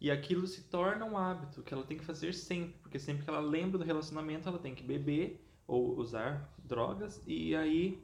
E 0.01 0.11
aquilo 0.11 0.47
se 0.47 0.63
torna 0.63 1.05
um 1.05 1.17
hábito 1.19 1.63
que 1.63 1.75
ela 1.75 1.85
tem 1.85 1.99
que 1.99 2.05
fazer 2.05 2.33
sempre, 2.33 2.79
porque 2.81 2.99
sempre 2.99 3.25
que 3.25 3.31
ela 3.31 3.41
lembra 3.41 3.79
do 3.79 3.85
relacionamento, 3.85 4.49
ela 4.49 4.59
tem 4.59 4.75
que 4.75 4.83
beber 4.83 5.45
ou 5.67 5.99
usar 5.99 6.55
drogas 6.59 7.23
e 7.27 7.55
aí 7.55 8.03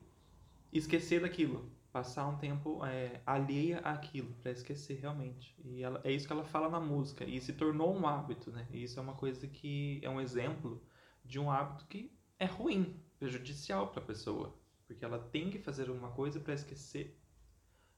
esquecer 0.73 1.21
daquilo, 1.21 1.71
passar 1.93 2.27
um 2.27 2.37
tempo 2.37 2.85
é, 2.85 3.21
alheia 3.25 3.79
àquilo, 3.79 4.35
para 4.43 4.51
esquecer 4.51 4.99
realmente. 5.01 5.55
E 5.65 5.83
ela, 5.83 6.01
é 6.03 6.11
isso 6.11 6.27
que 6.27 6.33
ela 6.33 6.45
fala 6.45 6.69
na 6.69 6.81
música, 6.81 7.25
e 7.25 7.41
se 7.41 7.53
tornou 7.53 7.95
um 7.95 8.07
hábito, 8.07 8.51
né? 8.51 8.67
E 8.73 8.83
isso 8.83 8.99
é 8.99 9.03
uma 9.03 9.15
coisa 9.15 9.47
que 9.47 10.01
é 10.03 10.11
um 10.11 10.21
exemplo 10.21 10.83
de 11.25 11.39
um 11.39 11.49
hábito 11.49 11.87
que 11.87 12.13
é 12.39 12.45
ruim, 12.45 13.01
prejudicial 13.25 13.89
para 13.89 14.03
a 14.03 14.07
pessoa, 14.07 14.55
porque 14.87 15.03
ela 15.03 15.19
tem 15.19 15.49
que 15.49 15.59
fazer 15.59 15.89
alguma 15.89 16.11
coisa 16.11 16.39
para 16.39 16.53
esquecer, 16.53 17.19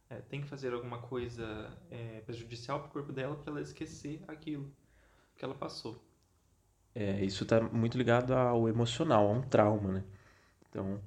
é, 0.08 0.20
tem 0.20 0.40
que 0.40 0.46
fazer 0.46 0.72
alguma 0.72 0.98
coisa 1.02 1.76
é, 1.90 2.20
prejudicial 2.20 2.78
para 2.78 2.88
o 2.88 2.92
corpo 2.92 3.12
dela 3.12 3.34
para 3.34 3.50
ela 3.50 3.60
esquecer 3.60 4.22
aquilo 4.28 4.72
que 5.36 5.44
ela 5.44 5.54
passou. 5.54 6.00
É, 6.94 7.24
isso 7.24 7.42
está 7.42 7.60
muito 7.60 7.98
ligado 7.98 8.32
ao 8.32 8.68
emocional, 8.68 9.26
a 9.26 9.32
um 9.32 9.42
trauma, 9.42 9.94
né? 9.94 10.04
Então, 10.70 11.02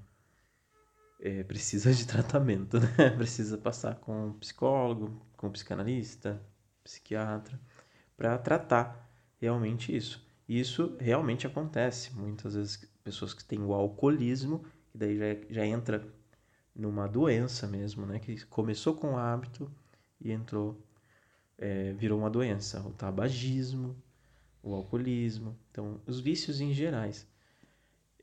é, 1.22 1.42
precisa 1.44 1.94
de 1.94 2.06
tratamento, 2.06 2.78
né? 2.78 3.10
Precisa 3.16 3.58
passar 3.58 3.96
com 3.96 4.34
psicólogo, 4.34 5.26
com 5.38 5.50
psicanalista, 5.50 6.42
psiquiatra, 6.84 7.60
para 8.18 8.38
tratar 8.38 9.10
realmente 9.40 9.96
isso. 9.96 10.28
E 10.48 10.60
isso 10.60 10.98
realmente 11.00 11.48
acontece. 11.48 12.14
Muitas 12.16 12.56
vezes, 12.56 12.90
pessoas 13.04 13.34
que 13.34 13.44
têm 13.44 13.60
o 13.62 13.74
alcoolismo, 13.74 14.64
que 14.92 14.98
daí 14.98 15.18
já, 15.18 15.26
já 15.50 15.66
entra 15.66 16.08
numa 16.76 17.08
doença 17.08 17.68
mesmo, 17.68 18.06
né? 18.06 18.20
Que 18.20 18.46
começou 18.46 18.96
com 18.96 19.14
o 19.14 19.18
hábito 19.18 19.72
e 20.22 20.32
entrou, 20.32 20.82
é, 21.58 21.94
virou 21.94 22.20
uma 22.20 22.30
doença. 22.30 22.82
O 22.88 22.94
tabagismo, 22.94 23.96
o 24.64 24.74
alcoolismo, 24.74 25.58
então 25.72 26.02
os 26.08 26.20
vícios 26.20 26.62
em 26.62 26.74
gerais. 26.74 27.28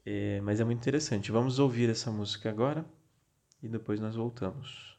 É, 0.05 0.41
mas 0.43 0.61
é 0.61 0.65
muito 0.65 0.79
interessante. 0.79 1.33
Vamos 1.33 1.59
ouvir 1.59 1.91
essa 1.91 2.11
música 2.11 2.49
agora 2.51 2.85
e 3.63 3.69
depois 3.69 4.01
nós 4.01 4.15
voltamos. 4.17 4.97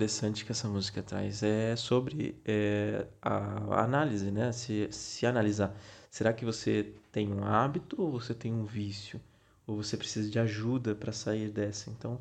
Interessante 0.00 0.46
que 0.46 0.52
essa 0.52 0.66
música 0.66 1.02
traz 1.02 1.42
é 1.42 1.76
sobre 1.76 2.34
é, 2.46 3.06
a, 3.20 3.84
análise, 3.84 4.30
né? 4.30 4.50
Se, 4.50 4.88
se 4.90 5.26
analisar. 5.26 5.76
Será 6.10 6.32
que 6.32 6.42
você 6.42 6.94
tem 7.12 7.30
um 7.30 7.44
hábito 7.44 8.00
ou 8.00 8.10
você 8.10 8.32
tem 8.32 8.50
um 8.50 8.64
vício? 8.64 9.20
Ou 9.66 9.76
você 9.76 9.98
precisa 9.98 10.30
de 10.30 10.38
ajuda 10.38 10.94
para 10.94 11.12
sair 11.12 11.50
dessa? 11.50 11.90
Então, 11.90 12.18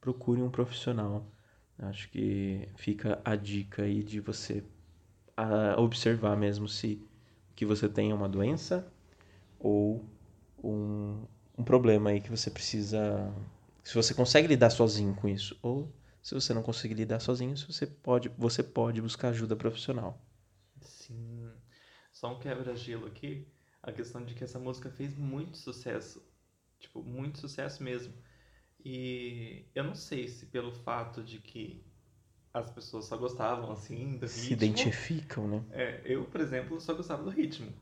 procure 0.00 0.42
um 0.42 0.50
profissional. 0.50 1.24
Acho 1.78 2.10
que 2.10 2.68
fica 2.76 3.20
a 3.24 3.36
dica 3.36 3.82
aí 3.84 4.02
de 4.02 4.18
você 4.20 4.64
observar 5.78 6.36
mesmo 6.36 6.68
se 6.68 7.00
que 7.54 7.64
você 7.64 7.88
tem 7.88 8.12
uma 8.12 8.28
doença 8.28 8.86
ou 9.58 10.04
um, 10.62 11.22
um 11.56 11.64
problema 11.64 12.10
aí 12.10 12.20
que 12.20 12.30
você 12.30 12.50
precisa 12.50 13.32
Se 13.82 13.94
você 13.94 14.12
consegue 14.14 14.48
lidar 14.48 14.70
sozinho 14.70 15.14
com 15.14 15.28
isso, 15.28 15.56
ou 15.62 15.88
se 16.22 16.34
você 16.34 16.54
não 16.54 16.62
conseguir 16.62 16.94
lidar 16.94 17.20
sozinho, 17.20 17.56
você 17.56 17.86
pode, 17.86 18.28
você 18.30 18.62
pode 18.62 19.00
buscar 19.02 19.28
ajuda 19.30 19.56
profissional. 19.56 20.20
Sim. 20.80 21.50
Só 22.12 22.32
um 22.32 22.38
quebra-gelo 22.38 23.06
aqui. 23.06 23.46
A 23.82 23.92
questão 23.92 24.24
de 24.24 24.34
que 24.34 24.44
essa 24.44 24.58
música 24.58 24.90
fez 24.90 25.16
muito 25.16 25.56
sucesso. 25.58 26.22
Tipo, 26.78 27.02
muito 27.02 27.38
sucesso 27.38 27.82
mesmo. 27.82 28.12
E 28.84 29.66
eu 29.74 29.84
não 29.84 29.94
sei 29.94 30.28
se 30.28 30.46
pelo 30.46 30.72
fato 30.72 31.22
de 31.22 31.40
que 31.40 31.84
as 32.54 32.70
pessoas 32.70 33.06
só 33.06 33.16
gostavam 33.16 33.72
assim 33.72 34.18
do 34.18 34.26
Se 34.26 34.54
ritmo. 34.54 34.54
identificam, 34.54 35.46
né? 35.46 35.62
É, 35.70 36.02
eu, 36.04 36.24
por 36.26 36.40
exemplo, 36.40 36.80
só 36.80 36.94
gostava 36.94 37.22
do 37.24 37.30
ritmo. 37.30 37.72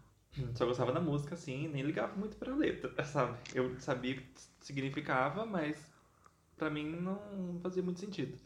Só 0.54 0.66
gostava 0.66 0.92
da 0.92 1.00
música, 1.00 1.34
assim, 1.34 1.68
nem 1.68 1.82
ligava 1.82 2.14
muito 2.16 2.36
pra 2.36 2.54
letra, 2.54 2.92
sabe? 3.04 3.38
Eu 3.54 3.78
sabia 3.80 4.14
o 4.14 4.16
que 4.22 4.26
significava, 4.60 5.46
mas 5.46 5.87
pra 6.58 6.68
mim 6.68 6.84
não 6.84 7.58
fazia 7.62 7.82
muito 7.82 8.00
sentido. 8.00 8.36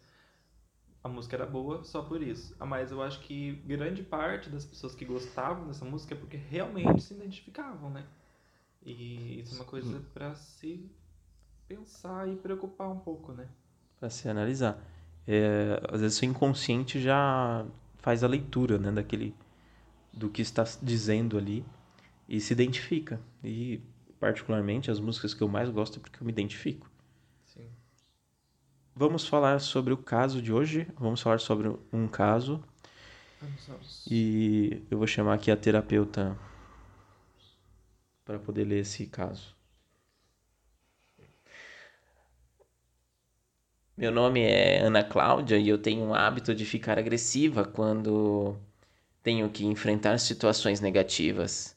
A 1.03 1.09
música 1.09 1.35
era 1.35 1.47
boa 1.47 1.83
só 1.83 2.03
por 2.03 2.23
isso. 2.23 2.55
Mas 2.61 2.93
eu 2.93 3.03
acho 3.03 3.21
que 3.21 3.53
grande 3.67 4.03
parte 4.03 4.49
das 4.49 4.65
pessoas 4.65 4.95
que 4.95 5.05
gostavam 5.05 5.67
dessa 5.67 5.85
música 5.85 6.15
é 6.15 6.17
porque 6.17 6.37
realmente 6.37 7.03
se 7.03 7.15
identificavam, 7.15 7.91
né? 7.91 8.07
E 8.85 9.41
isso 9.41 9.55
é 9.55 9.59
uma 9.59 9.65
coisa 9.65 10.01
pra 10.15 10.35
se 10.35 10.89
pensar 11.67 12.29
e 12.29 12.37
preocupar 12.37 12.89
um 12.91 12.99
pouco, 12.99 13.33
né? 13.33 13.49
Pra 13.99 14.11
se 14.11 14.29
analisar. 14.29 14.79
É, 15.27 15.81
às 15.91 16.01
vezes 16.01 16.21
o 16.21 16.25
inconsciente 16.25 17.01
já 17.01 17.65
faz 17.99 18.23
a 18.23 18.29
leitura, 18.29 18.79
né, 18.79 18.91
daquele 18.91 19.35
do 20.13 20.29
que 20.29 20.43
está 20.43 20.65
dizendo 20.83 21.39
ali 21.39 21.65
e 22.29 22.41
se 22.41 22.53
identifica. 22.53 23.21
E 23.43 23.81
particularmente 24.21 24.91
as 24.91 25.01
músicas 25.01 25.35
que 25.35 25.43
eu 25.43 25.49
mais 25.49 25.69
gosto 25.71 25.99
é 25.99 26.03
porque 26.03 26.21
eu 26.21 26.25
me 26.25 26.33
identifico. 26.33 26.92
Vamos 28.95 29.27
falar 29.27 29.59
sobre 29.59 29.93
o 29.95 29.97
caso 29.97 30.43
de 30.43 30.53
hoje. 30.53 30.87
Vamos 30.99 31.23
falar 31.23 31.41
sobre 31.41 31.75
um 31.93 32.07
caso 32.07 32.63
e 34.09 34.83
eu 34.91 34.99
vou 34.99 35.07
chamar 35.07 35.35
aqui 35.35 35.51
a 35.51 35.57
terapeuta 35.57 36.37
para 38.25 38.39
poder 38.39 38.65
ler 38.65 38.81
esse 38.81 39.07
caso. 39.07 39.57
Meu 43.97 44.13
nome 44.13 44.41
é 44.41 44.81
Ana 44.81 45.03
Cláudia 45.03 45.57
e 45.57 45.69
eu 45.69 45.79
tenho 45.79 46.05
um 46.05 46.15
hábito 46.15 46.55
de 46.55 46.65
ficar 46.67 46.99
agressiva 46.99 47.65
quando 47.65 48.57
tenho 49.23 49.49
que 49.49 49.65
enfrentar 49.65 50.19
situações 50.19 50.81
negativas. 50.81 51.77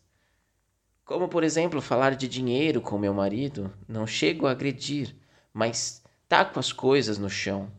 Como, 1.05 1.30
por 1.30 1.43
exemplo, 1.43 1.82
falar 1.82 2.16
de 2.16 2.28
dinheiro 2.28 2.82
com 2.82 2.97
meu 2.97 3.13
marido, 3.13 3.72
não 3.88 4.07
chego 4.07 4.47
a 4.47 4.51
agredir, 4.51 5.16
mas 5.53 6.03
taco 6.30 6.60
as 6.60 6.72
coisas 6.72 7.18
no 7.18 7.30
chão. 7.30 7.72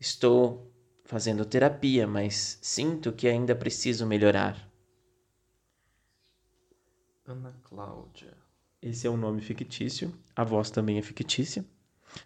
Estou 0.00 0.72
fazendo 1.04 1.44
terapia, 1.44 2.06
mas 2.06 2.58
sinto 2.62 3.12
que 3.12 3.28
ainda 3.28 3.54
preciso 3.56 4.06
melhorar. 4.06 4.68
Ana 7.26 7.54
Cláudia. 7.62 8.36
Esse 8.82 9.06
é 9.06 9.10
um 9.10 9.16
nome 9.16 9.40
fictício, 9.40 10.12
a 10.36 10.44
voz 10.44 10.70
também 10.70 10.98
é 10.98 11.02
fictícia. 11.02 11.64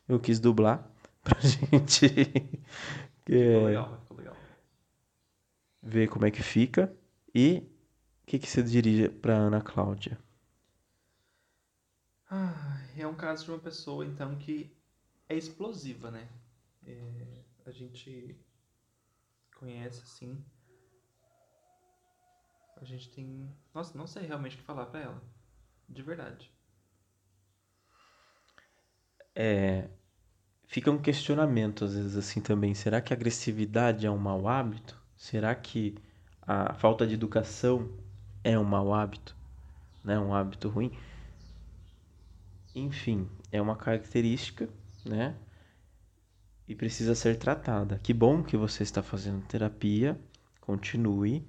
Eu 0.09 0.19
quis 0.21 0.41
dublar 0.41 0.91
pra 1.23 1.39
gente 1.41 2.09
Ficou 3.41 3.61
é, 3.61 3.61
legal, 3.63 3.99
ficou 4.01 4.17
legal. 4.17 4.37
ver 5.83 6.09
como 6.09 6.27
é 6.27 6.31
que 6.33 6.43
fica. 6.43 6.93
E 7.35 7.59
o 8.23 8.27
que, 8.27 8.39
que 8.41 8.49
você 8.51 8.63
diria 8.63 9.09
pra 9.11 9.35
Ana 9.37 9.61
Cláudia? 9.61 10.19
Ah, 12.31 12.83
é 12.99 13.07
um 13.07 13.15
caso 13.15 13.45
de 13.47 13.51
uma 13.51 13.59
pessoa, 13.59 14.05
então, 14.05 14.37
que 14.37 14.71
é 15.29 15.37
explosiva, 15.37 16.11
né? 16.11 16.29
É, 16.87 17.43
a 17.67 17.71
gente 17.71 18.37
conhece, 19.57 20.03
assim. 20.03 20.45
A 22.77 22.85
gente 22.85 23.09
tem. 23.11 23.49
Nossa, 23.73 23.97
não 23.97 24.07
sei 24.07 24.27
realmente 24.27 24.57
o 24.57 24.59
que 24.59 24.65
falar 24.65 24.87
pra 24.87 25.01
ela. 25.01 25.23
De 25.89 26.03
verdade. 26.03 26.53
É, 29.35 29.89
fica 30.67 30.91
um 30.91 31.01
questionamento 31.01 31.85
às 31.85 31.95
vezes 31.95 32.17
assim 32.17 32.41
também. 32.41 32.75
Será 32.75 33.01
que 33.01 33.13
a 33.13 33.17
agressividade 33.17 34.07
é 34.07 34.11
um 34.11 34.19
mau 34.19 34.47
hábito? 34.47 35.01
Será 35.17 35.55
que 35.55 35.97
a 36.43 36.75
falta 36.75 37.07
de 37.07 37.15
educação 37.15 37.91
é 38.43 38.59
um 38.59 38.65
mau 38.65 38.93
hábito? 38.93 39.37
Né? 40.05 40.19
Um 40.19 40.35
hábito 40.35 40.69
ruim? 40.69 40.97
Enfim, 42.75 43.29
é 43.53 43.63
uma 43.63 43.77
característica, 43.77 44.69
né? 45.05 45.35
E 46.67 46.75
precisa 46.75 47.15
ser 47.15 47.37
tratada. 47.37 47.99
Que 48.03 48.15
bom 48.15 48.43
que 48.43 48.57
você 48.57 48.83
está 48.83 49.03
fazendo 49.03 49.47
terapia. 49.47 50.19
Continue 50.61 51.47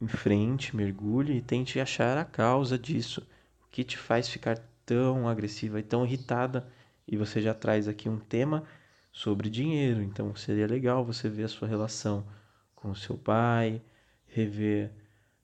em 0.00 0.08
frente, 0.08 0.74
mergulhe 0.74 1.36
e 1.36 1.42
tente 1.42 1.78
achar 1.78 2.18
a 2.18 2.24
causa 2.24 2.78
disso. 2.78 3.26
O 3.64 3.70
que 3.70 3.84
te 3.84 3.96
faz 3.96 4.28
ficar 4.28 4.58
tão 4.84 5.28
agressiva 5.28 5.78
e 5.78 5.82
tão 5.82 6.04
irritada? 6.04 6.68
E 7.06 7.16
você 7.16 7.40
já 7.40 7.54
traz 7.54 7.86
aqui 7.86 8.08
um 8.08 8.18
tema 8.18 8.64
sobre 9.12 9.48
dinheiro. 9.48 10.02
Então 10.02 10.34
seria 10.34 10.66
legal 10.66 11.04
você 11.04 11.28
ver 11.28 11.44
a 11.44 11.48
sua 11.48 11.68
relação 11.68 12.26
com 12.74 12.90
o 12.90 12.96
seu 12.96 13.16
pai, 13.16 13.80
rever 14.26 14.90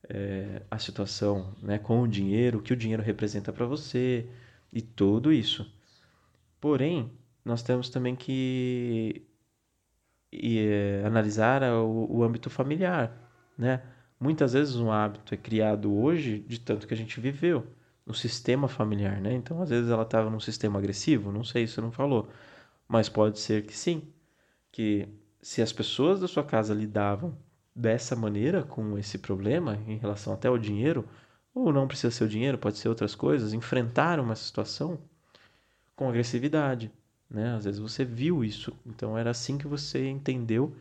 eh, 0.09 0.63
a 0.71 0.79
situação 0.79 1.55
né, 1.63 1.79
com 1.79 2.03
o 2.03 2.09
dinheiro, 2.09 2.59
o 2.59 2.63
que 2.63 2.73
o 2.73 2.77
dinheiro 2.77 3.03
representa 3.03 3.53
para 3.53 3.67
você 3.67 4.29
e 4.73 4.83
tudo 4.83 5.33
isso. 5.33 5.71
Porém, 6.61 7.13
nós 7.49 7.63
temos 7.63 7.89
também 7.89 8.15
que 8.15 9.27
e, 10.33 10.59
eh, 10.59 11.03
analisar 11.07 11.63
o, 11.63 12.19
o 12.19 12.23
âmbito 12.23 12.51
familiar, 12.51 13.11
né? 13.57 13.83
Muitas 14.21 14.53
vezes 14.53 14.77
um 14.77 14.91
hábito 14.93 15.35
é 15.35 15.37
criado 15.37 15.93
hoje 15.95 16.41
de 16.41 16.61
tanto 16.61 16.87
que 16.87 16.95
a 16.95 16.97
gente 16.97 17.21
viveu 17.21 17.67
no 18.07 18.15
sistema 18.15 18.69
familiar, 18.69 19.21
né? 19.21 19.35
Então, 19.35 19.63
às 19.63 19.71
vezes 19.71 19.91
ela 19.91 20.03
estava 20.03 20.31
num 20.31 20.41
sistema 20.41 20.79
agressivo, 20.79 21.33
não 21.33 21.45
sei, 21.45 21.67
você 21.67 21.81
não 21.81 21.93
falou, 21.93 22.29
mas 22.89 23.09
pode 23.09 23.39
ser 23.39 23.65
que 23.67 23.77
sim, 23.77 24.03
que 24.73 25.09
se 25.43 25.63
as 25.63 25.73
pessoas 25.73 26.21
da 26.21 26.29
sua 26.29 26.45
casa 26.45 26.75
lidavam 26.75 27.37
dessa 27.75 28.17
maneira 28.17 28.63
com 28.65 28.99
esse 28.99 29.19
problema 29.19 29.77
em 29.87 29.97
relação 29.99 30.33
até 30.35 30.49
ao 30.49 30.59
dinheiro, 30.59 31.09
ou 31.55 31.73
não 31.73 31.89
precisa 31.89 32.11
ser 32.11 32.25
o 32.25 32.29
dinheiro, 32.29 32.59
pode 32.59 32.79
ser 32.79 32.89
outras 32.89 33.15
coisas, 33.15 33.53
enfrentaram 33.53 34.25
uma 34.25 34.37
situação 34.37 34.99
com 35.97 36.09
agressividade, 36.09 36.93
né? 37.31 37.55
Às 37.55 37.65
vezes 37.65 37.81
você 37.81 38.05
viu 38.05 38.45
isso, 38.45 38.73
então 38.87 39.17
era 39.17 39.31
assim 39.31 39.59
que 39.59 39.67
você 39.67 40.09
entendeu, 40.09 40.75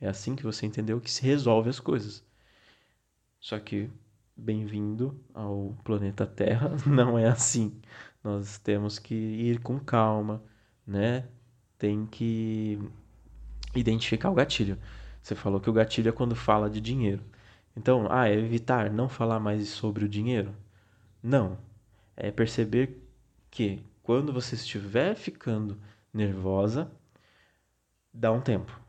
é 0.00 0.08
assim 0.08 0.36
que 0.36 0.42
você 0.42 0.66
entendeu 0.66 1.00
que 1.00 1.10
se 1.10 1.22
resolve 1.22 1.70
as 1.70 1.80
coisas. 1.80 2.24
Só 3.40 3.58
que 3.58 3.90
bem-vindo 4.36 5.18
ao 5.32 5.76
planeta 5.84 6.26
Terra, 6.26 6.76
não 6.86 7.18
é 7.18 7.26
assim. 7.28 7.80
Nós 8.22 8.58
temos 8.58 8.98
que 8.98 9.14
ir 9.14 9.60
com 9.60 9.78
calma, 9.78 10.42
né? 10.86 11.28
Tem 11.78 12.06
que 12.06 12.78
identificar 13.74 14.30
o 14.30 14.34
gatilho. 14.34 14.78
Você 15.22 15.34
falou 15.34 15.60
que 15.60 15.70
o 15.70 15.72
gatilho 15.72 16.08
é 16.08 16.12
quando 16.12 16.34
fala 16.34 16.70
de 16.70 16.80
dinheiro. 16.80 17.22
Então, 17.76 18.06
ah, 18.10 18.28
é 18.28 18.34
evitar 18.34 18.90
não 18.90 19.08
falar 19.08 19.40
mais 19.40 19.68
sobre 19.68 20.04
o 20.04 20.08
dinheiro? 20.08 20.54
Não. 21.22 21.58
É 22.16 22.30
perceber 22.30 23.02
que 23.50 23.82
quando 24.02 24.32
você 24.32 24.54
estiver 24.54 25.14
ficando 25.16 25.78
nervosa, 26.14 26.90
dá 28.12 28.30
um 28.30 28.40
tempo. 28.40 28.80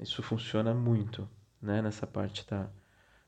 Isso 0.00 0.22
funciona 0.22 0.74
muito, 0.74 1.28
né? 1.60 1.82
Nessa 1.82 2.06
parte 2.06 2.48
da, 2.48 2.68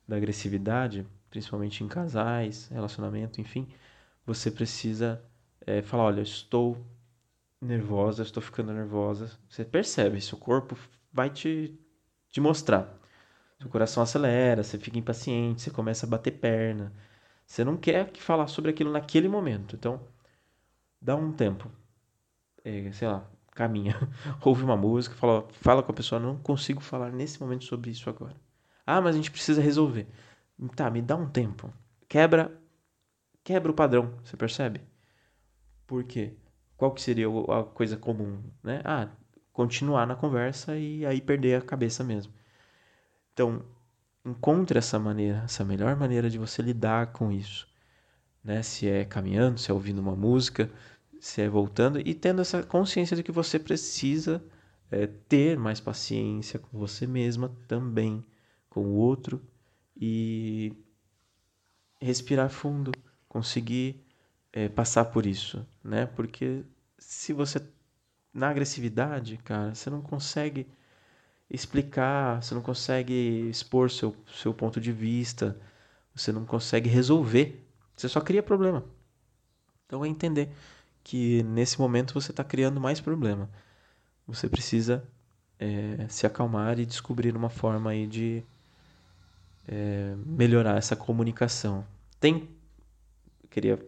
da 0.09 0.17
agressividade, 0.17 1.07
principalmente 1.31 1.85
em 1.85 1.89
casais, 1.89 2.69
relacionamento, 2.69 3.41
enfim. 3.41 3.69
Você 4.27 4.51
precisa 4.51 5.23
é, 5.67 5.83
falar, 5.83 6.05
olha, 6.05 6.23
estou 6.23 6.85
nervosa, 7.61 8.23
estou 8.23 8.43
ficando 8.43 8.73
nervosa. 8.73 9.31
Você 9.49 9.65
percebe, 9.65 10.21
seu 10.21 10.39
corpo 10.39 10.77
vai 11.13 11.31
te, 11.31 11.79
te 12.31 12.41
mostrar. 12.41 12.99
Seu 13.61 13.71
coração 13.71 14.03
acelera, 14.03 14.63
você 14.63 14.79
fica 14.79 14.99
impaciente, 14.99 15.63
você 15.63 15.71
começa 15.71 16.07
a 16.07 16.09
bater 16.09 16.33
perna. 16.33 16.93
Você 17.47 17.65
não 17.65 17.77
quer 17.77 18.11
que 18.11 18.23
falar 18.23 18.47
sobre 18.49 18.71
aquilo 18.71 18.91
naquele 18.91 19.29
momento. 19.29 19.77
Então, 19.77 20.01
dá 21.01 21.15
um 21.17 21.33
tempo. 21.33 21.71
É, 22.65 22.91
sei 22.93 23.09
lá, 23.09 23.31
caminha. 23.55 23.97
Ouve 24.45 24.63
uma 24.65 24.77
música, 24.77 25.15
fala, 25.15 25.47
fala 25.53 25.83
com 25.83 25.93
a 25.93 25.95
pessoa, 25.95 26.21
não 26.21 26.37
consigo 26.37 26.81
falar 26.81 27.11
nesse 27.13 27.41
momento 27.41 27.65
sobre 27.65 27.91
isso 27.91 28.11
agora. 28.11 28.37
Ah, 28.87 29.01
mas 29.01 29.15
a 29.15 29.19
gente 29.19 29.31
precisa 29.31 29.63
resolver. 29.63 30.07
Tá, 30.77 30.91
me 30.91 31.01
dá 31.01 31.17
um 31.17 31.29
tempo. 31.29 31.73
Quebra 32.09 32.53
quebra 33.43 33.71
o 33.71 33.75
padrão, 33.75 34.15
você 34.25 34.37
percebe? 34.37 34.81
Por 35.87 36.05
quê? 36.05 36.35
Qual 36.77 36.93
que 36.93 37.03
seria 37.03 37.27
a 37.29 37.63
coisa 37.65 37.97
comum, 37.97 38.43
né? 38.63 38.81
Ah, 38.85 39.09
continuar 39.53 40.07
na 40.07 40.17
conversa 40.17 40.77
e 40.77 41.05
aí 41.07 41.21
perder 41.21 41.57
a 41.57 41.63
cabeça 41.63 42.03
mesmo. 42.03 42.33
Então, 43.33 43.65
encontre 44.25 44.79
essa 44.79 44.99
maneira, 44.99 45.43
essa 45.45 45.65
melhor 45.65 45.95
maneira 45.97 46.31
de 46.31 46.39
você 46.39 46.63
lidar 46.63 47.13
com 47.13 47.31
isso, 47.31 47.69
né? 48.43 48.63
Se 48.63 48.89
é 48.89 49.05
caminhando, 49.05 49.59
se 49.61 49.71
é 49.71 49.75
ouvindo 49.75 50.01
uma 50.01 50.17
música, 50.17 50.71
se 51.21 51.43
é 51.43 51.49
voltando 51.49 51.99
e 51.99 52.15
tendo 52.15 52.41
essa 52.41 52.63
consciência 52.63 53.17
de 53.17 53.23
que 53.23 53.33
você 53.33 53.59
precisa 53.59 54.45
é, 54.91 55.07
ter 55.07 55.59
mais 55.59 55.81
paciência 55.81 56.59
com 56.59 56.79
você 56.79 57.07
mesma 57.07 57.55
também, 57.67 58.25
com 58.69 58.81
o 58.81 58.95
outro 58.95 59.43
e 59.97 60.73
respirar 62.01 62.51
fundo, 62.51 62.93
conseguir 63.29 64.05
é, 64.53 64.69
passar 64.69 65.07
por 65.07 65.27
isso, 65.27 65.67
né? 65.83 66.07
Porque 66.07 66.65
se 66.99 67.33
você 67.33 67.61
na 68.33 68.49
agressividade, 68.49 69.37
cara, 69.39 69.75
você 69.75 69.89
não 69.89 70.03
consegue 70.03 70.67
explicar, 71.49 72.43
você 72.43 72.55
não 72.55 72.63
consegue 72.63 73.49
expor 73.49 73.91
seu, 73.91 74.15
seu 74.35 74.53
ponto 74.53 74.81
de 74.81 74.91
vista, 74.91 75.57
você 76.15 76.33
não 76.33 76.45
consegue 76.45 76.89
resolver, 76.89 77.65
você 77.97 78.09
só 78.09 78.21
cria 78.21 78.43
problema. 78.43 78.85
Então 79.87 80.05
é 80.05 80.09
entender 80.09 80.51
que 81.05 81.43
nesse 81.45 81.79
momento 81.79 82.15
você 82.15 82.33
está 82.33 82.43
criando 82.43 82.81
mais 82.81 83.01
problema. 83.01 83.51
Você 84.27 84.49
precisa 84.49 85.07
é, 85.59 86.07
se 86.09 86.27
acalmar 86.27 86.81
e 86.81 86.87
descobrir 86.87 87.37
uma 87.37 87.51
forma 87.51 87.91
aí 87.91 88.07
de 88.07 88.43
é, 89.69 90.15
melhorar 90.25 90.79
essa 90.79 90.97
comunicação. 90.97 91.87
Tem, 92.19 92.49
queria 93.51 93.79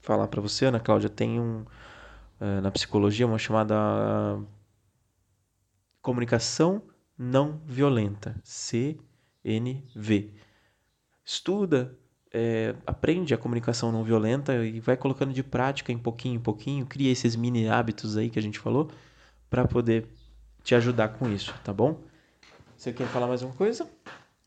falar 0.00 0.28
para 0.28 0.40
você, 0.40 0.66
Ana 0.66 0.78
Cláudia, 0.78 1.10
tem 1.10 1.40
um 1.40 1.66
é, 2.40 2.60
na 2.60 2.70
psicologia 2.70 3.26
uma 3.26 3.38
chamada 3.38 3.74
comunicação 6.00 6.82
não 7.16 7.60
violenta, 7.66 8.34
CNV. 8.44 10.32
Estuda, 11.24 11.96
é, 12.32 12.74
aprende 12.86 13.34
a 13.34 13.38
comunicação 13.38 13.92
não 13.92 14.02
violenta 14.02 14.54
e 14.64 14.80
vai 14.80 14.96
colocando 14.96 15.32
de 15.32 15.42
prática 15.42 15.92
em 15.92 15.98
pouquinho 15.98 16.36
em 16.36 16.40
pouquinho, 16.40 16.86
cria 16.86 17.12
esses 17.12 17.36
mini 17.36 17.68
hábitos 17.68 18.16
aí 18.16 18.30
que 18.30 18.38
a 18.38 18.42
gente 18.42 18.58
falou 18.58 18.90
para 19.50 19.66
poder 19.68 20.08
te 20.64 20.74
ajudar 20.74 21.10
com 21.10 21.28
isso, 21.28 21.52
tá 21.62 21.72
bom? 21.72 22.00
Você 22.76 22.92
quer 22.92 23.06
falar 23.08 23.26
mais 23.26 23.42
uma 23.42 23.52
coisa? 23.52 23.88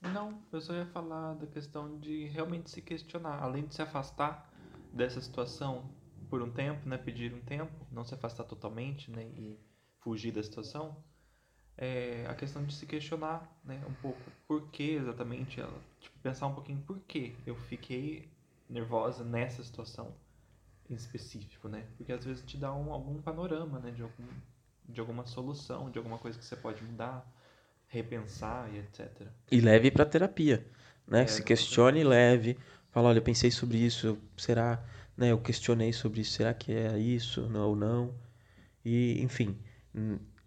Não, 0.01 0.39
eu 0.51 0.59
só 0.59 0.73
ia 0.73 0.85
falar 0.87 1.35
da 1.35 1.45
questão 1.45 1.99
de 1.99 2.25
realmente 2.25 2.69
se 2.69 2.81
questionar, 2.81 3.41
além 3.41 3.65
de 3.65 3.75
se 3.75 3.81
afastar 3.81 4.51
dessa 4.91 5.21
situação 5.21 5.83
por 6.29 6.41
um 6.41 6.49
tempo, 6.49 6.87
né, 6.87 6.97
pedir 6.97 7.33
um 7.33 7.41
tempo, 7.41 7.71
não 7.91 8.03
se 8.03 8.13
afastar 8.13 8.45
totalmente, 8.45 9.11
né, 9.11 9.23
e 9.35 9.59
fugir 9.99 10.31
da 10.31 10.41
situação 10.41 10.97
é, 11.77 12.25
a 12.27 12.33
questão 12.33 12.63
de 12.63 12.73
se 12.73 12.85
questionar, 12.85 13.49
né, 13.63 13.81
um 13.87 13.93
pouco 13.95 14.19
por 14.47 14.69
que 14.69 14.91
exatamente 14.91 15.59
ela, 15.59 15.77
tipo, 15.99 16.17
pensar 16.19 16.47
um 16.47 16.53
pouquinho 16.53 16.79
por 16.79 16.99
que 17.01 17.35
eu 17.45 17.55
fiquei 17.55 18.29
nervosa 18.69 19.23
nessa 19.23 19.63
situação 19.63 20.13
em 20.89 20.93
específico, 20.93 21.67
né? 21.67 21.85
Porque 21.97 22.11
às 22.11 22.23
vezes 22.23 22.43
te 22.45 22.57
dá 22.57 22.73
um, 22.73 22.93
algum 22.93 23.21
panorama, 23.21 23.79
né, 23.79 23.91
de 23.91 24.01
algum 24.01 24.23
de 24.87 24.99
alguma 24.99 25.25
solução, 25.25 25.89
de 25.89 25.97
alguma 25.97 26.19
coisa 26.19 26.37
que 26.37 26.45
você 26.45 26.55
pode 26.55 26.83
mudar, 26.83 27.27
repensar 27.87 28.69
e 28.71 28.77
etc. 28.77 29.27
E 29.51 29.59
leve 29.59 29.89
para 29.89 30.05
terapia, 30.05 30.63
né? 31.07 31.23
É, 31.23 31.27
se 31.27 31.43
questione 31.43 32.01
e 32.01 32.03
leve, 32.03 32.57
fala, 32.91 33.09
olha, 33.09 33.17
eu 33.17 33.23
pensei 33.23 33.49
sobre 33.49 33.79
isso, 33.79 34.17
será, 34.37 34.83
né, 35.17 35.31
eu 35.31 35.39
questionei 35.39 35.91
sobre 35.91 36.21
isso, 36.21 36.33
será 36.33 36.53
que 36.53 36.71
é 36.71 36.97
isso 36.99 37.49
não, 37.49 37.69
ou 37.69 37.75
não? 37.75 38.13
E, 38.83 39.19
enfim, 39.23 39.57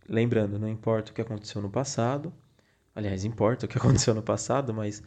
Lembrando, 0.08 0.58
não 0.58 0.68
importa 0.68 1.10
o 1.10 1.14
que 1.14 1.20
aconteceu 1.20 1.60
no 1.60 1.70
passado, 1.70 2.32
aliás, 2.94 3.24
importa 3.24 3.66
o 3.66 3.68
que 3.68 3.76
aconteceu 3.78 4.14
no 4.14 4.22
passado, 4.22 4.72
mas 4.72 5.02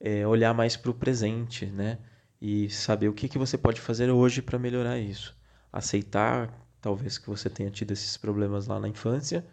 é, 0.00 0.26
olhar 0.26 0.52
mais 0.54 0.76
para 0.76 0.90
o 0.90 0.94
presente, 0.94 1.66
né? 1.66 1.98
E 2.40 2.68
saber 2.70 3.08
o 3.08 3.14
que, 3.14 3.28
que 3.28 3.38
você 3.38 3.56
pode 3.56 3.80
fazer 3.80 4.10
hoje 4.10 4.42
para 4.42 4.58
melhorar 4.58 4.98
isso. 4.98 5.36
Aceitar, 5.72 6.52
talvez, 6.80 7.16
que 7.16 7.28
você 7.28 7.48
tenha 7.48 7.70
tido 7.70 7.92
esses 7.92 8.16
problemas 8.16 8.66
lá 8.66 8.78
na 8.78 8.88
infância, 8.88 9.46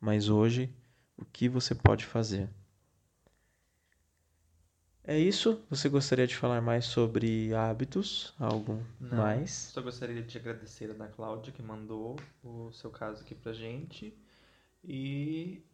mas 0.00 0.28
hoje, 0.28 0.70
o 1.16 1.24
que 1.24 1.48
você 1.48 1.74
pode 1.74 2.04
fazer? 2.04 2.48
É 5.02 5.18
isso? 5.18 5.64
Você 5.70 5.88
gostaria 5.88 6.26
de 6.26 6.36
falar 6.36 6.60
mais 6.60 6.84
sobre 6.84 7.54
hábitos? 7.54 8.34
Algo 8.38 8.82
Não, 9.00 9.16
mais? 9.16 9.50
Só 9.72 9.80
gostaria 9.80 10.20
de 10.20 10.36
agradecer 10.36 10.90
a 10.90 10.94
Ana 10.94 11.06
Cláudia 11.06 11.52
que 11.52 11.62
mandou 11.62 12.16
o 12.42 12.72
seu 12.72 12.90
caso 12.90 13.22
aqui 13.22 13.34
pra 13.34 13.52
gente. 13.52 14.12
E 14.86 15.66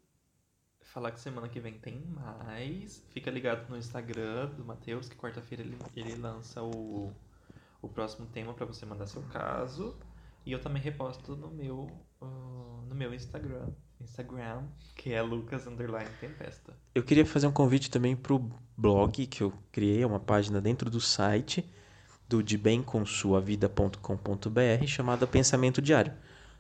falar 0.93 1.11
que 1.13 1.21
semana 1.21 1.49
que 1.49 1.61
vem 1.61 1.75
tem 1.75 2.01
mais. 2.01 3.05
Fica 3.11 3.31
ligado 3.31 3.69
no 3.69 3.77
Instagram 3.77 4.47
do 4.51 4.65
Matheus, 4.65 5.09
que 5.09 5.17
quarta-feira 5.17 5.63
ele, 5.63 5.77
ele 5.95 6.17
lança 6.17 6.63
o, 6.63 7.13
o 7.81 7.89
próximo 7.89 8.27
tema 8.27 8.53
para 8.55 8.67
você 8.67 8.85
mandar 8.87 9.07
seu 9.07 9.23
caso. 9.25 9.97
E 10.45 10.53
eu 10.53 10.61
também 10.61 10.83
reposto 10.83 11.37
no 11.37 11.51
meu, 11.51 11.89
uh, 12.21 12.85
no 12.89 12.95
meu 12.95 13.15
Instagram, 13.15 13.69
Instagram, 14.01 14.65
que 14.97 15.13
é 15.13 15.23
Lucas 15.23 15.67
Underline 15.67 16.11
Tempesta. 16.21 16.77
Eu 16.95 17.03
queria 17.03 17.25
fazer 17.25 17.47
um 17.47 17.53
convite 17.53 17.91
também 17.91 18.15
pro 18.17 18.51
blog 18.77 19.27
que 19.27 19.43
eu 19.43 19.53
criei, 19.71 20.03
é 20.03 20.07
uma 20.07 20.19
página 20.19 20.61
dentro 20.61 20.91
do 20.91 21.01
site 21.01 21.65
do 22.29 22.43
debemcomsuavida.com.br 22.43 24.87
chamada 24.87 25.27
Pensamento 25.27 25.81
Diário. 25.81 26.13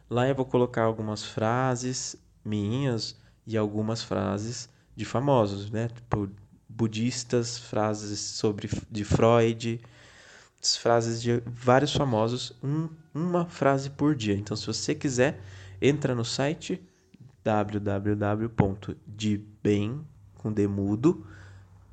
Lá 0.09 0.29
eu 0.29 0.35
vou 0.35 0.45
colocar 0.45 0.83
algumas 0.83 1.25
frases, 1.25 2.17
minhas 2.45 3.17
e 3.47 3.57
algumas 3.57 4.03
frases 4.03 4.69
de 4.95 5.05
famosos, 5.05 5.71
né? 5.71 5.89
Tipo, 5.89 6.29
budistas, 6.69 7.59
frases 7.59 8.21
sobre 8.21 8.69
de 8.91 9.05
Freud, 9.05 9.81
frases 10.79 11.21
de 11.21 11.43
vários 11.47 11.93
famosos, 11.93 12.53
um, 12.63 12.89
uma 13.15 13.47
frase 13.47 13.91
por 13.91 14.15
dia. 14.15 14.35
Então, 14.35 14.57
se 14.57 14.67
você 14.67 14.95
quiser, 14.95 15.41
entra 15.81 16.15
no 16.15 16.25
site 16.25 16.81
www.debem 17.43 18.47
com 20.35 20.53
demudo 20.53 21.27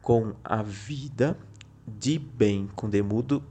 com 0.01 0.35
a 0.43 0.61
vida 0.61 1.37
de 1.87 2.19
bem 2.19 2.67
com 2.75 2.89
demudo 2.89 3.43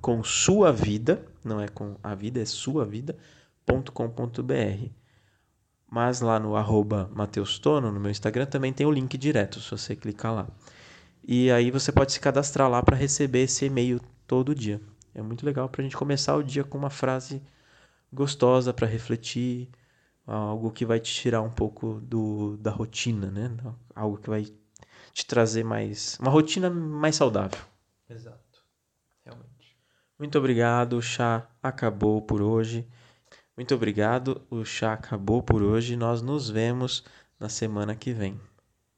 com 0.00 0.24
sua 0.24 0.72
vida, 0.72 1.24
não 1.44 1.60
é 1.60 1.68
com 1.68 1.96
a 2.02 2.14
vida, 2.14 2.40
é 2.40 2.44
sua 2.44 2.84
vida.com.br. 2.84 4.99
Mas 5.90 6.20
lá 6.20 6.38
no 6.38 6.54
arroba 6.54 7.10
Mateus 7.12 7.58
Tono, 7.58 7.90
no 7.90 7.98
meu 7.98 8.10
Instagram, 8.10 8.46
também 8.46 8.72
tem 8.72 8.86
o 8.86 8.92
link 8.92 9.18
direto, 9.18 9.60
se 9.60 9.70
você 9.70 9.96
clicar 9.96 10.32
lá. 10.32 10.48
E 11.26 11.50
aí 11.50 11.70
você 11.70 11.90
pode 11.90 12.12
se 12.12 12.20
cadastrar 12.20 12.70
lá 12.70 12.82
para 12.82 12.96
receber 12.96 13.40
esse 13.40 13.64
e-mail 13.64 14.00
todo 14.26 14.54
dia. 14.54 14.80
É 15.12 15.20
muito 15.20 15.44
legal 15.44 15.68
para 15.68 15.82
a 15.82 15.84
gente 15.84 15.96
começar 15.96 16.36
o 16.36 16.42
dia 16.42 16.62
com 16.62 16.78
uma 16.78 16.90
frase 16.90 17.42
gostosa 18.12 18.72
para 18.72 18.86
refletir, 18.86 19.68
algo 20.26 20.70
que 20.70 20.86
vai 20.86 21.00
te 21.00 21.12
tirar 21.12 21.42
um 21.42 21.50
pouco 21.50 22.00
do, 22.00 22.56
da 22.58 22.70
rotina, 22.70 23.30
né? 23.30 23.50
Algo 23.94 24.16
que 24.16 24.30
vai 24.30 24.46
te 25.12 25.26
trazer 25.26 25.64
mais. 25.64 26.16
Uma 26.20 26.30
rotina 26.30 26.70
mais 26.70 27.16
saudável. 27.16 27.58
Exato. 28.08 28.64
Realmente. 29.24 29.76
Muito 30.18 30.38
obrigado. 30.38 30.94
O 30.94 31.02
chá 31.02 31.48
acabou 31.62 32.22
por 32.22 32.40
hoje. 32.40 32.86
Muito 33.60 33.74
obrigado. 33.74 34.40
O 34.48 34.64
chá 34.64 34.94
acabou 34.94 35.42
por 35.42 35.62
hoje. 35.62 35.94
Nós 35.94 36.22
nos 36.22 36.48
vemos 36.48 37.04
na 37.38 37.50
semana 37.50 37.94
que 37.94 38.10
vem. 38.10 38.40